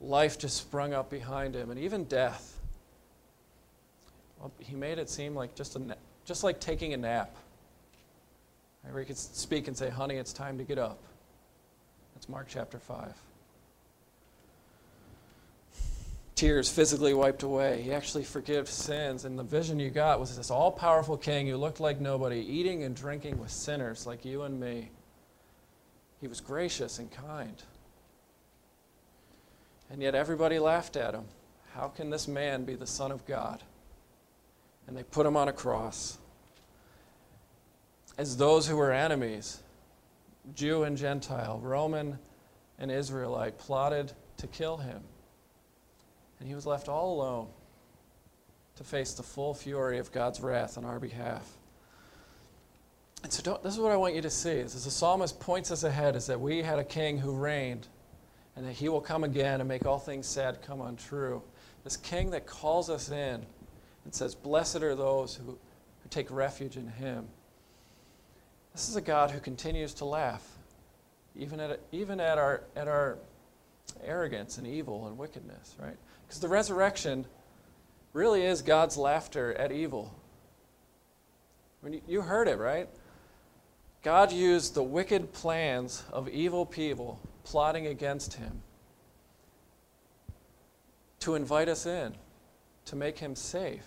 life 0.00 0.38
just 0.38 0.56
sprung 0.56 0.94
up 0.94 1.10
behind 1.10 1.54
him, 1.54 1.70
and 1.70 1.78
even 1.80 2.04
death. 2.04 2.60
Well, 4.38 4.52
he 4.58 4.76
made 4.76 4.98
it 4.98 5.10
seem 5.10 5.34
like 5.34 5.54
just, 5.54 5.76
a, 5.76 5.96
just 6.24 6.44
like 6.44 6.60
taking 6.60 6.94
a 6.94 6.96
nap. 6.96 7.34
Where 8.82 9.00
he 9.00 9.06
could 9.06 9.18
speak 9.18 9.68
and 9.68 9.76
say, 9.76 9.90
Honey, 9.90 10.14
it's 10.14 10.32
time 10.32 10.56
to 10.58 10.64
get 10.64 10.78
up. 10.78 11.02
That's 12.14 12.28
Mark 12.28 12.46
chapter 12.48 12.78
5. 12.78 13.12
Tears 16.38 16.70
physically 16.70 17.14
wiped 17.14 17.42
away. 17.42 17.82
He 17.82 17.92
actually 17.92 18.22
forgives 18.22 18.70
sins. 18.70 19.24
And 19.24 19.36
the 19.36 19.42
vision 19.42 19.80
you 19.80 19.90
got 19.90 20.20
was 20.20 20.36
this 20.36 20.52
all 20.52 20.70
powerful 20.70 21.16
king 21.16 21.48
who 21.48 21.56
looked 21.56 21.80
like 21.80 22.00
nobody, 22.00 22.38
eating 22.38 22.84
and 22.84 22.94
drinking 22.94 23.40
with 23.40 23.50
sinners 23.50 24.06
like 24.06 24.24
you 24.24 24.42
and 24.42 24.60
me. 24.60 24.90
He 26.20 26.28
was 26.28 26.40
gracious 26.40 27.00
and 27.00 27.10
kind. 27.10 27.60
And 29.90 30.00
yet 30.00 30.14
everybody 30.14 30.60
laughed 30.60 30.96
at 30.96 31.12
him. 31.12 31.24
How 31.74 31.88
can 31.88 32.08
this 32.08 32.28
man 32.28 32.62
be 32.64 32.76
the 32.76 32.86
Son 32.86 33.10
of 33.10 33.26
God? 33.26 33.60
And 34.86 34.96
they 34.96 35.02
put 35.02 35.26
him 35.26 35.36
on 35.36 35.48
a 35.48 35.52
cross. 35.52 36.18
As 38.16 38.36
those 38.36 38.68
who 38.68 38.76
were 38.76 38.92
enemies, 38.92 39.60
Jew 40.54 40.84
and 40.84 40.96
Gentile, 40.96 41.58
Roman 41.60 42.16
and 42.78 42.92
Israelite, 42.92 43.58
plotted 43.58 44.12
to 44.36 44.46
kill 44.46 44.76
him. 44.76 45.02
And 46.38 46.48
he 46.48 46.54
was 46.54 46.66
left 46.66 46.88
all 46.88 47.14
alone 47.14 47.48
to 48.76 48.84
face 48.84 49.14
the 49.14 49.22
full 49.22 49.54
fury 49.54 49.98
of 49.98 50.12
God's 50.12 50.40
wrath 50.40 50.78
on 50.78 50.84
our 50.84 51.00
behalf. 51.00 51.56
And 53.22 53.32
so 53.32 53.58
this 53.62 53.74
is 53.74 53.80
what 53.80 53.90
I 53.90 53.96
want 53.96 54.14
you 54.14 54.22
to 54.22 54.30
see. 54.30 54.60
As 54.60 54.84
the 54.84 54.90
psalmist 54.90 55.40
points 55.40 55.70
us 55.72 55.82
ahead, 55.82 56.14
is 56.14 56.26
that 56.26 56.40
we 56.40 56.62
had 56.62 56.78
a 56.78 56.84
king 56.84 57.18
who 57.18 57.32
reigned 57.32 57.88
and 58.54 58.66
that 58.66 58.72
he 58.72 58.88
will 58.88 59.00
come 59.00 59.24
again 59.24 59.60
and 59.60 59.68
make 59.68 59.86
all 59.86 59.98
things 59.98 60.26
sad 60.26 60.62
come 60.62 60.80
untrue. 60.80 61.42
This 61.84 61.96
king 61.96 62.30
that 62.30 62.46
calls 62.46 62.90
us 62.90 63.10
in 63.10 63.44
and 64.04 64.14
says, 64.14 64.34
Blessed 64.34 64.82
are 64.82 64.94
those 64.94 65.34
who, 65.34 65.44
who 65.46 66.08
take 66.10 66.30
refuge 66.30 66.76
in 66.76 66.86
him. 66.88 67.26
This 68.72 68.88
is 68.88 68.96
a 68.96 69.00
God 69.00 69.30
who 69.30 69.40
continues 69.40 69.94
to 69.94 70.04
laugh, 70.04 70.46
even 71.36 71.58
at, 71.58 71.80
even 71.90 72.20
at, 72.20 72.38
our, 72.38 72.62
at 72.76 72.86
our 72.86 73.18
arrogance 74.04 74.58
and 74.58 74.66
evil 74.66 75.08
and 75.08 75.18
wickedness, 75.18 75.74
right? 75.80 75.96
Because 76.28 76.40
the 76.40 76.48
resurrection 76.48 77.24
really 78.12 78.44
is 78.44 78.62
God's 78.62 78.96
laughter 78.96 79.54
at 79.54 79.72
evil. 79.72 80.14
I 81.82 81.88
mean, 81.88 82.02
you 82.06 82.20
heard 82.20 82.46
it, 82.46 82.58
right? 82.58 82.88
God 84.02 84.30
used 84.30 84.74
the 84.74 84.82
wicked 84.82 85.32
plans 85.32 86.04
of 86.12 86.28
evil 86.28 86.64
people 86.64 87.18
plotting 87.44 87.86
against 87.86 88.34
him 88.34 88.62
to 91.20 91.34
invite 91.34 91.68
us 91.68 91.86
in, 91.86 92.14
to 92.84 92.96
make 92.96 93.18
him 93.18 93.34
safe, 93.34 93.86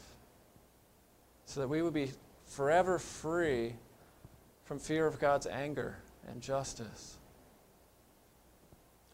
so 1.46 1.62
that 1.62 1.68
we 1.68 1.82
would 1.82 1.94
be 1.94 2.12
forever 2.46 3.00
free 3.00 3.74
from 4.66 4.80
fear 4.80 5.08
of 5.08 5.20
God's 5.20 5.48
anger 5.48 5.98
and 6.28 6.42
justice. 6.42 7.18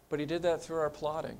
But 0.09 0.19
he 0.19 0.25
did 0.25 0.41
that 0.43 0.63
through 0.63 0.77
our 0.77 0.89
plotting. 0.89 1.37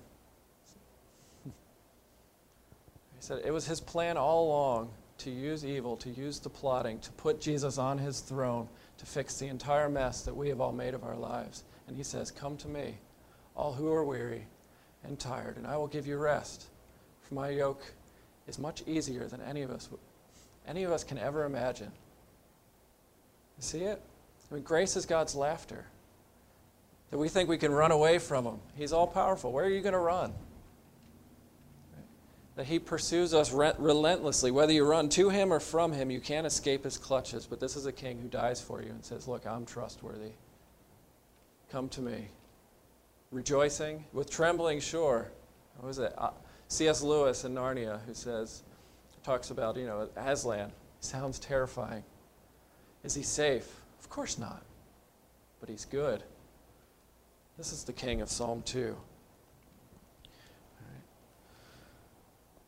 he 1.45 3.16
said 3.27 3.41
it 3.43 3.51
was 3.51 3.67
his 3.67 3.81
plan 3.81 4.15
all 4.15 4.47
along 4.47 4.89
to 5.17 5.29
use 5.29 5.65
evil, 5.65 5.97
to 5.97 6.09
use 6.09 6.39
the 6.39 6.49
plotting, 6.49 6.97
to 6.99 7.11
put 7.11 7.41
Jesus 7.41 7.77
on 7.77 7.97
his 7.97 8.21
throne, 8.21 8.69
to 8.97 9.05
fix 9.05 9.37
the 9.37 9.47
entire 9.47 9.89
mess 9.89 10.21
that 10.21 10.35
we 10.35 10.47
have 10.47 10.61
all 10.61 10.71
made 10.71 10.93
of 10.93 11.03
our 11.03 11.17
lives. 11.17 11.65
And 11.87 11.97
he 11.97 12.03
says, 12.03 12.31
Come 12.31 12.55
to 12.57 12.69
me, 12.69 12.95
all 13.53 13.73
who 13.73 13.91
are 13.91 14.05
weary 14.05 14.45
and 15.03 15.19
tired, 15.19 15.57
and 15.57 15.67
I 15.67 15.75
will 15.75 15.87
give 15.87 16.07
you 16.07 16.15
rest. 16.15 16.67
For 17.23 17.33
my 17.33 17.49
yoke 17.49 17.83
is 18.47 18.57
much 18.57 18.81
easier 18.87 19.27
than 19.27 19.41
any 19.41 19.61
of 19.61 19.71
us 19.71 19.89
any 20.65 20.83
of 20.83 20.93
us 20.93 21.03
can 21.03 21.17
ever 21.17 21.43
imagine. 21.43 21.91
You 23.57 23.63
see 23.63 23.79
it? 23.79 24.01
I 24.49 24.55
mean, 24.55 24.63
grace 24.63 24.95
is 24.95 25.05
God's 25.05 25.35
laughter. 25.35 25.85
That 27.11 27.17
we 27.17 27.27
think 27.27 27.49
we 27.49 27.57
can 27.57 27.73
run 27.73 27.91
away 27.91 28.19
from 28.19 28.45
him. 28.45 28.59
He's 28.75 28.93
all 28.93 29.07
powerful. 29.07 29.51
Where 29.51 29.65
are 29.65 29.69
you 29.69 29.81
going 29.81 29.93
to 29.93 29.99
run? 29.99 30.33
That 32.57 32.65
he 32.65 32.79
pursues 32.79 33.35
us 33.35 33.53
re- 33.53 33.73
relentlessly. 33.77 34.49
Whether 34.49 34.73
you 34.73 34.83
run 34.83 35.09
to 35.09 35.29
him 35.29 35.53
or 35.53 35.59
from 35.59 35.93
him, 35.93 36.09
you 36.09 36.19
can't 36.19 36.47
escape 36.47 36.83
his 36.83 36.97
clutches. 36.97 37.45
But 37.45 37.59
this 37.59 37.75
is 37.75 37.85
a 37.85 37.91
king 37.91 38.19
who 38.19 38.27
dies 38.27 38.59
for 38.59 38.81
you 38.81 38.89
and 38.89 39.05
says, 39.05 39.27
Look, 39.27 39.45
I'm 39.45 39.63
trustworthy. 39.63 40.31
Come 41.71 41.87
to 41.89 42.01
me. 42.01 42.29
Rejoicing 43.31 44.03
with 44.11 44.31
trembling, 44.31 44.79
sure. 44.79 45.31
What 45.77 45.87
was 45.87 45.99
it? 45.99 46.13
Uh, 46.17 46.31
C.S. 46.67 47.03
Lewis 47.03 47.45
in 47.45 47.53
Narnia, 47.53 47.99
who 48.07 48.15
says, 48.15 48.63
talks 49.23 49.51
about, 49.51 49.77
you 49.77 49.85
know, 49.85 50.09
Aslan. 50.15 50.71
Sounds 50.99 51.37
terrifying. 51.37 52.03
Is 53.03 53.13
he 53.13 53.21
safe? 53.21 53.69
Of 53.99 54.09
course 54.09 54.39
not. 54.39 54.63
But 55.59 55.69
he's 55.69 55.85
good. 55.85 56.23
This 57.55 57.71
is 57.71 57.83
the 57.83 57.93
king 57.93 58.21
of 58.21 58.29
Psalm 58.29 58.63
2. 58.63 58.95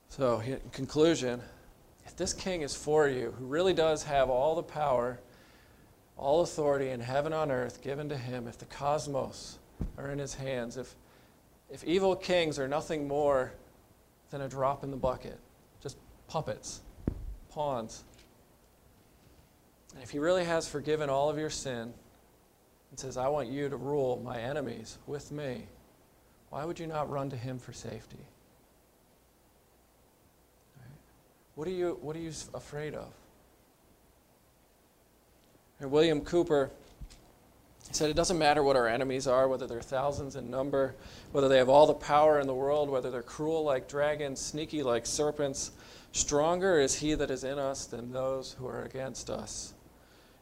So, 0.09 0.39
in 0.39 0.59
conclusion, 0.71 1.41
if 2.05 2.15
this 2.15 2.33
king 2.33 2.63
is 2.63 2.75
for 2.75 3.07
you, 3.07 3.33
who 3.37 3.45
really 3.45 3.73
does 3.73 4.03
have 4.03 4.29
all 4.29 4.55
the 4.55 4.63
power, 4.63 5.19
all 6.17 6.41
authority 6.41 6.89
in 6.89 6.99
heaven 6.99 7.31
on 7.31 7.51
earth 7.51 7.81
given 7.81 8.09
to 8.09 8.17
him, 8.17 8.47
if 8.47 8.57
the 8.57 8.65
cosmos 8.65 9.59
are 9.97 10.09
in 10.09 10.19
his 10.19 10.33
hands, 10.33 10.77
if, 10.77 10.95
if 11.69 11.83
evil 11.83 12.15
kings 12.15 12.57
are 12.57 12.67
nothing 12.67 13.07
more 13.07 13.53
than 14.31 14.41
a 14.41 14.49
drop 14.49 14.83
in 14.83 14.91
the 14.91 14.97
bucket, 14.97 15.39
just 15.81 15.97
puppets, 16.27 16.81
pawns, 17.49 18.03
and 19.93 20.03
if 20.03 20.09
he 20.09 20.19
really 20.19 20.43
has 20.43 20.67
forgiven 20.67 21.09
all 21.09 21.29
of 21.29 21.37
your 21.37 21.49
sin 21.49 21.93
and 22.89 22.99
says, 22.99 23.17
I 23.17 23.27
want 23.27 23.49
you 23.49 23.69
to 23.69 23.77
rule 23.77 24.21
my 24.23 24.39
enemies 24.39 24.97
with 25.07 25.31
me, 25.31 25.67
why 26.49 26.65
would 26.65 26.79
you 26.79 26.87
not 26.87 27.09
run 27.09 27.29
to 27.29 27.35
him 27.35 27.59
for 27.59 27.73
safety? 27.73 28.25
What 31.59 31.67
are 31.67 31.71
you, 31.71 31.97
what 32.01 32.15
are 32.15 32.19
you 32.19 32.31
afraid 32.53 32.95
of? 32.95 33.11
And 35.81 35.91
William 35.91 36.21
Cowper 36.21 36.69
said 37.91 38.09
it 38.09 38.15
doesn't 38.15 38.39
matter 38.39 38.63
what 38.63 38.77
our 38.77 38.87
enemies 38.87 39.27
are, 39.27 39.45
whether 39.49 39.67
they're 39.67 39.81
thousands 39.81 40.37
in 40.37 40.49
number, 40.49 40.95
whether 41.33 41.49
they 41.49 41.57
have 41.57 41.67
all 41.67 41.85
the 41.85 41.93
power 41.93 42.39
in 42.39 42.47
the 42.47 42.55
world, 42.55 42.89
whether 42.89 43.11
they're 43.11 43.21
cruel 43.21 43.65
like 43.65 43.89
dragons, 43.89 44.39
sneaky 44.39 44.83
like 44.83 45.05
serpents. 45.05 45.71
Stronger 46.13 46.79
is 46.79 46.95
he 46.95 47.13
that 47.15 47.29
is 47.29 47.43
in 47.43 47.59
us 47.59 47.87
than 47.87 48.13
those 48.13 48.53
who 48.53 48.65
are 48.65 48.83
against 48.83 49.29
us. 49.29 49.73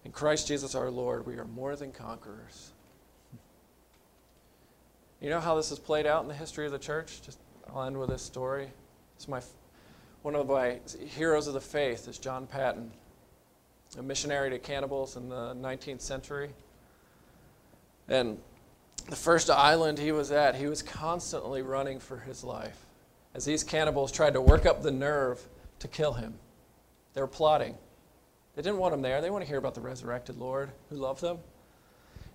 In 0.05 0.11
Christ 0.11 0.47
Jesus 0.47 0.75
our 0.75 0.91
Lord, 0.91 1.25
we 1.25 1.39
are 1.39 1.45
more 1.45 1.75
than 1.75 1.91
conquerors. 1.91 2.73
You 5.19 5.31
know 5.31 5.39
how 5.39 5.55
this 5.55 5.69
has 5.69 5.79
played 5.79 6.05
out 6.05 6.21
in 6.21 6.27
the 6.27 6.35
history 6.35 6.67
of 6.67 6.71
the 6.71 6.77
church? 6.77 7.23
Just 7.23 7.39
I'll 7.73 7.81
end 7.81 7.99
with 7.99 8.09
this 8.09 8.21
story. 8.21 8.69
It's 9.15 9.27
my 9.27 9.41
one 10.27 10.35
of 10.35 10.49
my 10.49 10.77
heroes 11.15 11.47
of 11.47 11.53
the 11.53 11.61
faith 11.61 12.05
is 12.09 12.17
John 12.17 12.47
Paton, 12.47 12.91
a 13.97 14.03
missionary 14.03 14.49
to 14.49 14.59
cannibals 14.59 15.15
in 15.15 15.29
the 15.29 15.55
19th 15.55 16.01
century. 16.01 16.49
And 18.09 18.37
the 19.07 19.15
first 19.15 19.49
island 19.49 19.97
he 19.97 20.11
was 20.11 20.33
at, 20.33 20.55
he 20.55 20.67
was 20.67 20.81
constantly 20.81 21.61
running 21.61 21.97
for 22.01 22.17
his 22.17 22.43
life 22.43 22.77
as 23.35 23.45
these 23.45 23.63
cannibals 23.63 24.11
tried 24.11 24.33
to 24.33 24.41
work 24.41 24.65
up 24.65 24.83
the 24.83 24.91
nerve 24.91 25.39
to 25.79 25.87
kill 25.87 26.11
him. 26.11 26.33
They 27.13 27.21
were 27.21 27.27
plotting. 27.27 27.75
They 28.57 28.61
didn't 28.61 28.79
want 28.79 28.93
him 28.93 29.01
there. 29.01 29.21
They 29.21 29.29
want 29.29 29.45
to 29.45 29.47
hear 29.47 29.59
about 29.59 29.75
the 29.75 29.81
resurrected 29.81 30.35
Lord 30.35 30.71
who 30.89 30.97
loved 30.97 31.21
them. 31.21 31.37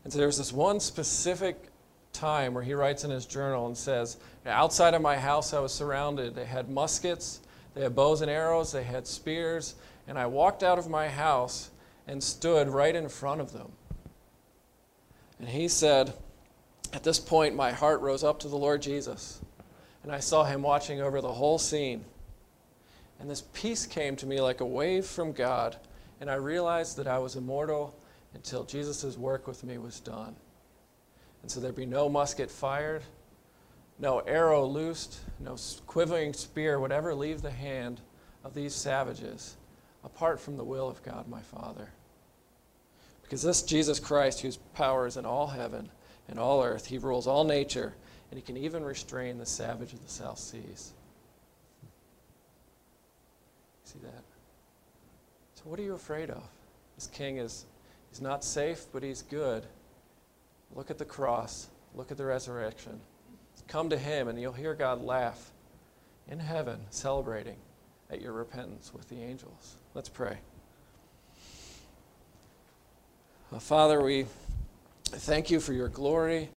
And 0.05 0.11
so 0.11 0.19
there 0.19 0.29
was 0.29 0.39
this 0.39 0.51
one 0.51 0.81
specific 0.81 1.69
time 2.15 2.55
where 2.55 2.65
he 2.65 2.73
writes 2.73 3.05
in 3.05 3.11
his 3.11 3.27
journal 3.27 3.67
and 3.67 3.77
says, 3.77 4.17
Outside 4.47 4.95
of 4.95 5.03
my 5.03 5.19
house, 5.19 5.53
I 5.53 5.61
was 5.61 5.75
surrounded. 5.75 6.35
They 6.35 6.47
had 6.47 6.71
muskets 6.71 7.41
they 7.75 7.83
had 7.83 7.95
bows 7.95 8.21
and 8.21 8.31
arrows, 8.31 8.73
they 8.73 8.83
had 8.83 9.07
spears, 9.07 9.75
and 10.07 10.19
I 10.19 10.27
walked 10.27 10.63
out 10.63 10.79
of 10.79 10.89
my 10.89 11.09
house 11.09 11.71
and 12.07 12.23
stood 12.23 12.69
right 12.69 12.95
in 12.95 13.09
front 13.09 13.41
of 13.41 13.53
them. 13.53 13.73
And 15.39 15.49
he 15.49 15.69
said, 15.69 16.13
At 16.93 17.03
this 17.03 17.19
point, 17.19 17.55
my 17.55 17.73
heart 17.73 18.01
rose 18.01 18.23
up 18.23 18.39
to 18.41 18.49
the 18.49 18.57
Lord 18.57 18.83
Jesus, 18.83 19.41
and 20.03 20.13
I 20.13 20.21
saw 20.21 20.45
him 20.45 20.63
watching 20.63 21.01
over 21.01 21.21
the 21.21 21.33
whole 21.33 21.59
scene. 21.59 22.05
And 23.19 23.31
this 23.31 23.45
peace 23.53 23.87
came 23.87 24.17
to 24.17 24.27
me 24.27 24.41
like 24.41 24.61
a 24.61 24.67
wave 24.67 25.07
from 25.07 25.33
God, 25.33 25.77
and 26.21 26.31
I 26.31 26.35
realized 26.35 26.97
that 26.99 27.07
I 27.07 27.19
was 27.19 27.37
immortal 27.37 27.97
until 28.35 28.65
Jesus' 28.65 29.17
work 29.17 29.47
with 29.47 29.65
me 29.65 29.79
was 29.79 30.01
done. 30.01 30.35
And 31.43 31.51
so 31.51 31.61
there'd 31.61 31.75
be 31.75 31.87
no 31.87 32.09
musket 32.09 32.51
fired, 32.51 33.03
no 34.03 34.19
arrow 34.19 34.67
loosed, 34.67 35.21
no 35.39 35.57
quivering 35.87 36.35
spear 36.35 36.81
would 36.81 36.91
ever 36.91 37.15
leave 37.15 37.41
the 37.41 37.53
hand 37.53 38.01
of 38.45 38.53
these 38.53 38.75
savages 38.75 39.57
apart 40.05 40.41
from 40.41 40.57
the 40.57 40.65
will 40.65 40.89
of 40.89 41.03
God 41.05 41.29
my 41.29 41.41
Father. 41.41 41.89
Because 43.23 43.43
this 43.43 43.63
Jesus 43.63 44.01
Christ, 44.01 44.41
whose 44.41 44.57
power 44.75 45.07
is 45.07 45.17
in 45.17 45.25
all 45.25 45.47
heaven 45.47 45.89
and 46.29 46.39
all 46.39 46.65
earth, 46.65 46.87
he 46.87 46.99
rules 46.99 47.29
all 47.29 47.45
nature, 47.45 47.95
and 48.31 48.39
he 48.39 48.43
can 48.45 48.57
even 48.57 48.85
restrain 48.85 49.39
the 49.39 49.47
savage 49.47 49.93
of 49.93 50.03
the 50.03 50.11
South 50.11 50.39
Seas. 50.39 50.93
See 53.85 54.01
that? 54.03 54.25
So, 55.55 55.63
what 55.65 55.79
are 55.79 55.85
you 55.85 55.95
afraid 55.95 56.29
of? 56.29 56.43
This 56.97 57.07
king 57.07 57.39
is 57.39 57.67
he's 58.11 58.21
not 58.21 58.43
safe, 58.43 58.87
but 58.93 59.05
he's 59.05 59.23
good. 59.23 59.65
Look 60.75 60.91
at 60.91 60.99
the 60.99 61.05
cross, 61.05 61.69
look 61.95 62.11
at 62.11 62.17
the 62.17 62.25
resurrection. 62.25 63.01
Come 63.73 63.89
to 63.89 63.97
him, 63.97 64.29
and 64.29 64.39
you'll 64.39 64.53
hear 64.53 64.75
God 64.75 65.03
laugh 65.03 65.51
in 66.31 66.39
heaven, 66.39 66.79
celebrating 66.91 67.57
at 68.11 68.21
your 68.21 68.35
repentance 68.35 68.93
with 68.93 69.09
the 69.09 69.17
angels. 69.17 69.77
Let's 69.95 70.11
pray. 70.11 70.37
Uh, 73.51 73.59
Father, 73.59 74.03
we 74.03 74.27
thank 75.05 75.51
you 75.51 75.59
for 75.59 75.73
your 75.73 75.89
glory. 75.89 76.51